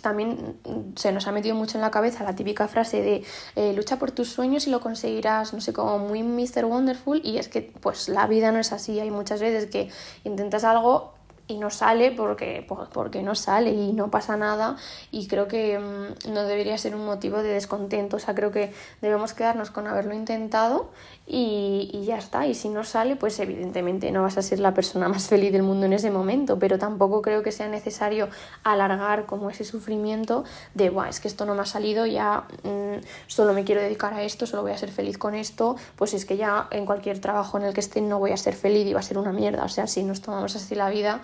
también 0.00 0.58
se 0.96 1.12
nos 1.12 1.26
ha 1.26 1.32
metido 1.32 1.54
mucho 1.54 1.78
en 1.78 1.82
la 1.82 1.90
cabeza 1.90 2.24
la 2.24 2.34
típica 2.34 2.68
frase 2.68 3.02
de 3.02 3.24
eh, 3.54 3.72
lucha 3.74 3.98
por 3.98 4.10
tus 4.10 4.28
sueños 4.28 4.66
y 4.66 4.70
lo 4.70 4.80
conseguirás, 4.80 5.52
no 5.52 5.60
sé, 5.60 5.72
como 5.72 5.98
muy 5.98 6.22
Mr. 6.22 6.64
Wonderful 6.64 7.20
y 7.24 7.38
es 7.38 7.48
que 7.48 7.72
pues 7.80 8.08
la 8.08 8.26
vida 8.26 8.52
no 8.52 8.58
es 8.58 8.72
así, 8.72 9.00
hay 9.00 9.10
muchas 9.10 9.40
veces 9.40 9.66
que 9.66 9.88
intentas 10.24 10.64
algo 10.64 11.16
y 11.48 11.58
no 11.58 11.70
sale 11.70 12.10
porque, 12.10 12.66
porque 12.92 13.22
no 13.22 13.34
sale 13.34 13.70
y 13.70 13.92
no 13.92 14.10
pasa 14.10 14.36
nada 14.36 14.76
y 15.10 15.28
creo 15.28 15.46
que 15.46 15.78
mm, 15.78 16.32
no 16.32 16.42
debería 16.44 16.76
ser 16.78 16.94
un 16.94 17.04
motivo 17.06 17.42
de 17.42 17.50
descontento, 17.50 18.16
o 18.16 18.20
sea, 18.20 18.34
creo 18.34 18.50
que 18.50 18.72
debemos 19.00 19.32
quedarnos 19.32 19.70
con 19.70 19.86
haberlo 19.86 20.14
intentado 20.14 20.90
y, 21.28 21.90
y, 21.92 22.04
ya 22.04 22.18
está, 22.18 22.46
y 22.46 22.54
si 22.54 22.68
no 22.68 22.84
sale, 22.84 23.16
pues 23.16 23.40
evidentemente 23.40 24.12
no 24.12 24.22
vas 24.22 24.38
a 24.38 24.42
ser 24.42 24.60
la 24.60 24.74
persona 24.74 25.08
más 25.08 25.26
feliz 25.26 25.52
del 25.52 25.64
mundo 25.64 25.86
en 25.86 25.92
ese 25.92 26.10
momento, 26.10 26.58
pero 26.58 26.78
tampoco 26.78 27.20
creo 27.20 27.42
que 27.42 27.50
sea 27.50 27.68
necesario 27.68 28.28
alargar 28.62 29.26
como 29.26 29.50
ese 29.50 29.64
sufrimiento 29.64 30.44
de, 30.74 30.90
Buah, 30.90 31.08
es 31.08 31.18
que 31.18 31.26
esto 31.26 31.44
no 31.44 31.54
me 31.54 31.62
ha 31.62 31.66
salido, 31.66 32.06
ya 32.06 32.44
mm, 32.62 33.04
solo 33.26 33.54
me 33.54 33.64
quiero 33.64 33.80
dedicar 33.80 34.14
a 34.14 34.22
esto, 34.22 34.46
solo 34.46 34.62
voy 34.62 34.72
a 34.72 34.78
ser 34.78 34.90
feliz 34.90 35.18
con 35.18 35.34
esto, 35.34 35.76
pues 35.96 36.14
es 36.14 36.24
que 36.24 36.36
ya 36.36 36.68
en 36.70 36.86
cualquier 36.86 37.20
trabajo 37.20 37.58
en 37.58 37.64
el 37.64 37.74
que 37.74 37.80
esté 37.80 38.00
no 38.00 38.20
voy 38.20 38.30
a 38.30 38.36
ser 38.36 38.54
feliz 38.54 38.86
y 38.86 38.92
va 38.92 39.00
a 39.00 39.02
ser 39.02 39.18
una 39.18 39.32
mierda, 39.32 39.64
o 39.64 39.68
sea, 39.68 39.88
si 39.88 40.04
nos 40.04 40.20
tomamos 40.20 40.54
así 40.54 40.76
la 40.76 40.90
vida, 40.90 41.22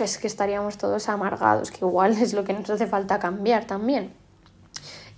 es 0.00 0.18
que 0.18 0.26
estaríamos 0.26 0.78
todos 0.78 1.08
amargados, 1.08 1.70
que 1.70 1.84
igual 1.84 2.12
es 2.22 2.32
lo 2.32 2.44
que 2.44 2.52
nos 2.52 2.70
hace 2.70 2.86
falta 2.86 3.18
cambiar 3.18 3.66
también. 3.66 4.14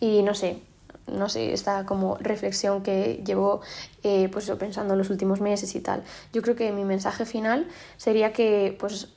Y 0.01 0.23
no 0.23 0.35
sé, 0.35 0.63
no 1.07 1.29
sé, 1.29 1.53
esta 1.53 1.87
como 1.87 2.17
reflexión 2.19 2.83
que 2.83 3.23
llevo 3.25 3.61
eh, 4.03 4.29
pues 4.33 4.49
pensando 4.59 4.95
en 4.95 4.99
los 4.99 5.11
últimos 5.11 5.41
meses 5.41 5.75
y 5.75 5.81
tal. 5.81 6.03
Yo 6.33 6.43
creo 6.43 6.55
que 6.55 6.71
mi 6.73 6.85
mensaje 6.85 7.25
final 7.25 7.67
sería 7.97 8.33
que, 8.33 8.77
pues, 8.79 9.09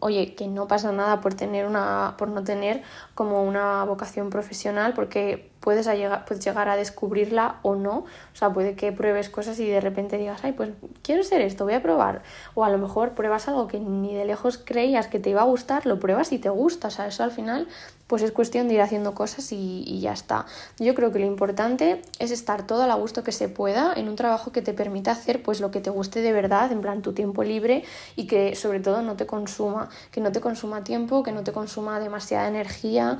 oye, 0.00 0.34
que 0.34 0.48
no 0.48 0.66
pasa 0.66 0.92
nada 0.92 1.20
por 1.20 1.34
tener 1.34 1.66
una, 1.66 2.14
por 2.16 2.28
no 2.28 2.42
tener 2.42 2.82
como 3.14 3.44
una 3.44 3.84
vocación 3.84 4.30
profesional, 4.30 4.94
porque 4.94 5.50
puedes, 5.60 5.86
llegar, 5.86 6.24
puedes 6.24 6.42
llegar 6.42 6.68
a 6.68 6.76
descubrirla 6.76 7.58
o 7.62 7.74
no. 7.74 7.98
O 7.98 8.36
sea, 8.36 8.50
puede 8.50 8.74
que 8.74 8.92
pruebes 8.92 9.28
cosas 9.28 9.60
y 9.60 9.66
de 9.66 9.80
repente 9.80 10.16
digas, 10.16 10.40
ay, 10.42 10.52
pues 10.52 10.70
quiero 11.02 11.22
ser 11.22 11.42
esto, 11.42 11.64
voy 11.64 11.74
a 11.74 11.82
probar. 11.82 12.22
O 12.54 12.64
a 12.64 12.70
lo 12.70 12.78
mejor 12.78 13.10
pruebas 13.10 13.46
algo 13.48 13.68
que 13.68 13.78
ni 13.78 14.14
de 14.14 14.24
lejos 14.24 14.58
creías 14.58 15.06
que 15.06 15.18
te 15.18 15.30
iba 15.30 15.42
a 15.42 15.44
gustar, 15.44 15.84
lo 15.84 16.00
pruebas 16.00 16.32
y 16.32 16.38
te 16.38 16.48
gusta. 16.48 16.88
O 16.88 16.90
sea, 16.90 17.06
eso 17.06 17.22
al 17.22 17.30
final, 17.30 17.68
pues 18.06 18.22
es 18.22 18.32
cuestión 18.32 18.68
de 18.68 18.74
ir 18.74 18.80
haciendo 18.80 19.14
cosas 19.14 19.52
y, 19.52 19.84
y 19.86 20.00
ya 20.00 20.12
está. 20.12 20.46
Yo 20.78 20.94
creo 20.94 21.12
que 21.12 21.18
lo 21.18 21.26
importante 21.26 22.00
es 22.18 22.30
estar 22.30 22.66
todo 22.66 22.82
al 22.82 22.98
gusto 22.98 23.22
que 23.22 23.32
se 23.32 23.48
pueda 23.48 23.92
en 23.94 24.08
un 24.08 24.16
trabajo 24.16 24.29
que 24.52 24.62
te 24.62 24.72
permita 24.72 25.12
hacer 25.12 25.42
pues 25.42 25.60
lo 25.60 25.70
que 25.70 25.80
te 25.80 25.90
guste 25.90 26.20
de 26.20 26.32
verdad, 26.32 26.72
en 26.72 26.80
plan 26.80 27.02
tu 27.02 27.12
tiempo 27.12 27.42
libre 27.44 27.84
y 28.16 28.26
que 28.26 28.54
sobre 28.56 28.80
todo 28.80 29.02
no 29.02 29.16
te 29.16 29.26
consuma, 29.26 29.88
que 30.10 30.20
no 30.20 30.32
te 30.32 30.40
consuma 30.40 30.84
tiempo, 30.84 31.22
que 31.22 31.32
no 31.32 31.42
te 31.44 31.52
consuma 31.52 32.00
demasiada 32.00 32.48
energía, 32.48 33.18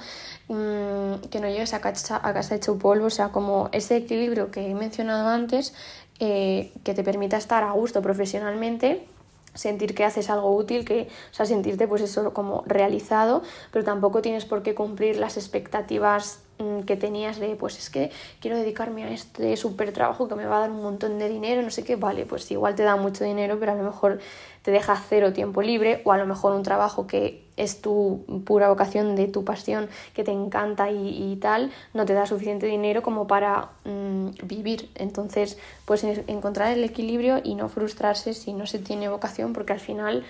mm, 0.48 1.28
que 1.30 1.40
no 1.40 1.48
llegues 1.48 1.74
a 1.74 1.80
casa, 1.80 2.20
a 2.22 2.32
casa 2.32 2.54
hecho 2.54 2.78
polvo, 2.78 3.06
o 3.06 3.10
sea, 3.10 3.28
como 3.28 3.68
ese 3.72 3.96
equilibrio 3.96 4.50
que 4.50 4.68
he 4.68 4.74
mencionado 4.74 5.28
antes, 5.28 5.74
eh, 6.18 6.72
que 6.84 6.94
te 6.94 7.02
permita 7.02 7.36
estar 7.36 7.64
a 7.64 7.72
gusto 7.72 8.02
profesionalmente 8.02 9.06
sentir 9.54 9.94
que 9.94 10.04
haces 10.04 10.30
algo 10.30 10.54
útil, 10.54 10.84
que, 10.84 11.08
o 11.30 11.34
sea, 11.34 11.46
sentirte 11.46 11.86
pues 11.88 12.02
eso 12.02 12.32
como 12.32 12.62
realizado, 12.66 13.42
pero 13.72 13.84
tampoco 13.84 14.22
tienes 14.22 14.44
por 14.44 14.62
qué 14.62 14.74
cumplir 14.74 15.16
las 15.16 15.36
expectativas 15.36 16.40
mm, 16.58 16.80
que 16.80 16.96
tenías 16.96 17.38
de 17.38 17.56
pues 17.56 17.78
es 17.78 17.90
que 17.90 18.10
quiero 18.40 18.56
dedicarme 18.56 19.04
a 19.04 19.10
este 19.10 19.56
súper 19.56 19.92
trabajo 19.92 20.28
que 20.28 20.34
me 20.34 20.46
va 20.46 20.58
a 20.58 20.60
dar 20.60 20.70
un 20.70 20.82
montón 20.82 21.18
de 21.18 21.28
dinero, 21.28 21.62
no 21.62 21.70
sé 21.70 21.84
qué, 21.84 21.96
vale, 21.96 22.26
pues 22.26 22.50
igual 22.50 22.74
te 22.74 22.82
da 22.82 22.96
mucho 22.96 23.24
dinero, 23.24 23.58
pero 23.58 23.72
a 23.72 23.74
lo 23.74 23.82
mejor 23.82 24.20
te 24.62 24.70
deja 24.70 24.96
cero 24.96 25.32
tiempo 25.32 25.62
libre 25.62 26.02
o 26.04 26.12
a 26.12 26.18
lo 26.18 26.26
mejor 26.26 26.52
un 26.52 26.62
trabajo 26.62 27.06
que 27.06 27.49
es 27.60 27.82
tu 27.82 28.24
pura 28.46 28.68
vocación 28.68 29.16
de 29.16 29.28
tu 29.28 29.44
pasión 29.44 29.88
que 30.14 30.24
te 30.24 30.32
encanta 30.32 30.90
y, 30.90 31.36
tal, 31.40 31.70
no 31.94 32.06
te 32.06 32.14
da 32.14 32.26
suficiente 32.26 32.66
dinero 32.66 33.02
como 33.02 33.26
para 33.26 33.70
mm, 33.84 34.30
vivir. 34.44 34.90
Entonces, 34.94 35.58
pues 35.84 36.02
encontrar 36.04 36.72
el 36.72 36.84
equilibrio 36.84 37.40
y 37.42 37.54
no 37.54 37.68
frustrarse 37.68 38.34
si 38.34 38.52
no 38.52 38.66
se 38.66 38.78
tiene 38.78 39.08
vocación, 39.08 39.52
porque 39.52 39.74
al 39.74 39.80
final 39.80 40.24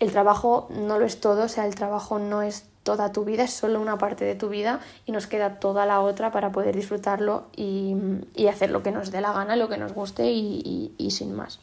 el 0.00 0.12
trabajo 0.12 0.68
no 0.70 0.98
lo 0.98 1.06
es 1.06 1.20
todo, 1.20 1.44
o 1.44 1.48
sea, 1.48 1.66
el 1.66 1.74
trabajo 1.74 2.18
no 2.18 2.42
es 2.42 2.66
toda 2.82 3.10
tu 3.10 3.24
vida, 3.24 3.44
es 3.44 3.52
solo 3.52 3.80
una 3.80 3.98
parte 3.98 4.24
de 4.24 4.34
tu 4.34 4.48
vida 4.48 4.80
y 5.06 5.12
nos 5.12 5.26
queda 5.26 5.58
toda 5.58 5.86
la 5.86 6.00
otra 6.00 6.30
para 6.30 6.52
poder 6.52 6.76
disfrutarlo 6.76 7.46
y, 7.56 7.96
hacer 8.48 8.70
lo 8.70 8.82
que 8.82 8.92
nos 8.92 9.10
dé 9.10 9.20
la 9.20 9.32
gana, 9.32 9.56
lo 9.56 9.68
que 9.68 9.76
nos 9.76 9.92
guste 9.92 10.30
y, 10.30 10.94
y 10.96 11.10
sin 11.10 11.34
más. 11.34 11.58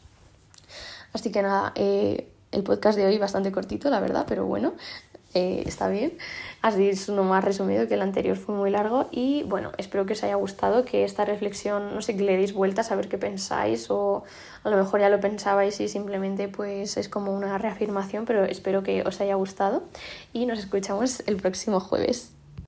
Así 1.14 1.30
que 1.30 1.42
nada, 1.42 1.72
eh, 1.76 2.28
el 2.54 2.62
podcast 2.62 2.96
de 2.96 3.06
hoy 3.06 3.18
bastante 3.18 3.52
cortito, 3.52 3.90
la 3.90 4.00
verdad, 4.00 4.24
pero 4.28 4.46
bueno, 4.46 4.74
eh, 5.34 5.64
está 5.66 5.88
bien. 5.88 6.16
Así 6.62 6.88
es 6.88 7.08
uno 7.08 7.24
más 7.24 7.44
resumido 7.44 7.88
que 7.88 7.94
el 7.94 8.02
anterior 8.02 8.36
fue 8.36 8.54
muy 8.54 8.70
largo 8.70 9.08
y 9.10 9.42
bueno, 9.42 9.72
espero 9.78 10.06
que 10.06 10.12
os 10.12 10.22
haya 10.22 10.36
gustado, 10.36 10.84
que 10.84 11.04
esta 11.04 11.24
reflexión, 11.24 11.94
no 11.94 12.00
sé, 12.00 12.16
que 12.16 12.22
le 12.22 12.36
deis 12.36 12.54
vueltas 12.54 12.92
a 12.92 12.96
ver 12.96 13.08
qué 13.08 13.18
pensáis 13.18 13.90
o 13.90 14.22
a 14.62 14.70
lo 14.70 14.76
mejor 14.76 15.00
ya 15.00 15.08
lo 15.08 15.20
pensabais 15.20 15.80
y 15.80 15.88
simplemente 15.88 16.48
pues 16.48 16.96
es 16.96 17.08
como 17.08 17.34
una 17.34 17.58
reafirmación, 17.58 18.24
pero 18.24 18.44
espero 18.44 18.82
que 18.82 19.02
os 19.02 19.20
haya 19.20 19.34
gustado 19.34 19.82
y 20.32 20.46
nos 20.46 20.60
escuchamos 20.60 21.22
el 21.26 21.36
próximo 21.36 21.80
jueves. 21.80 22.33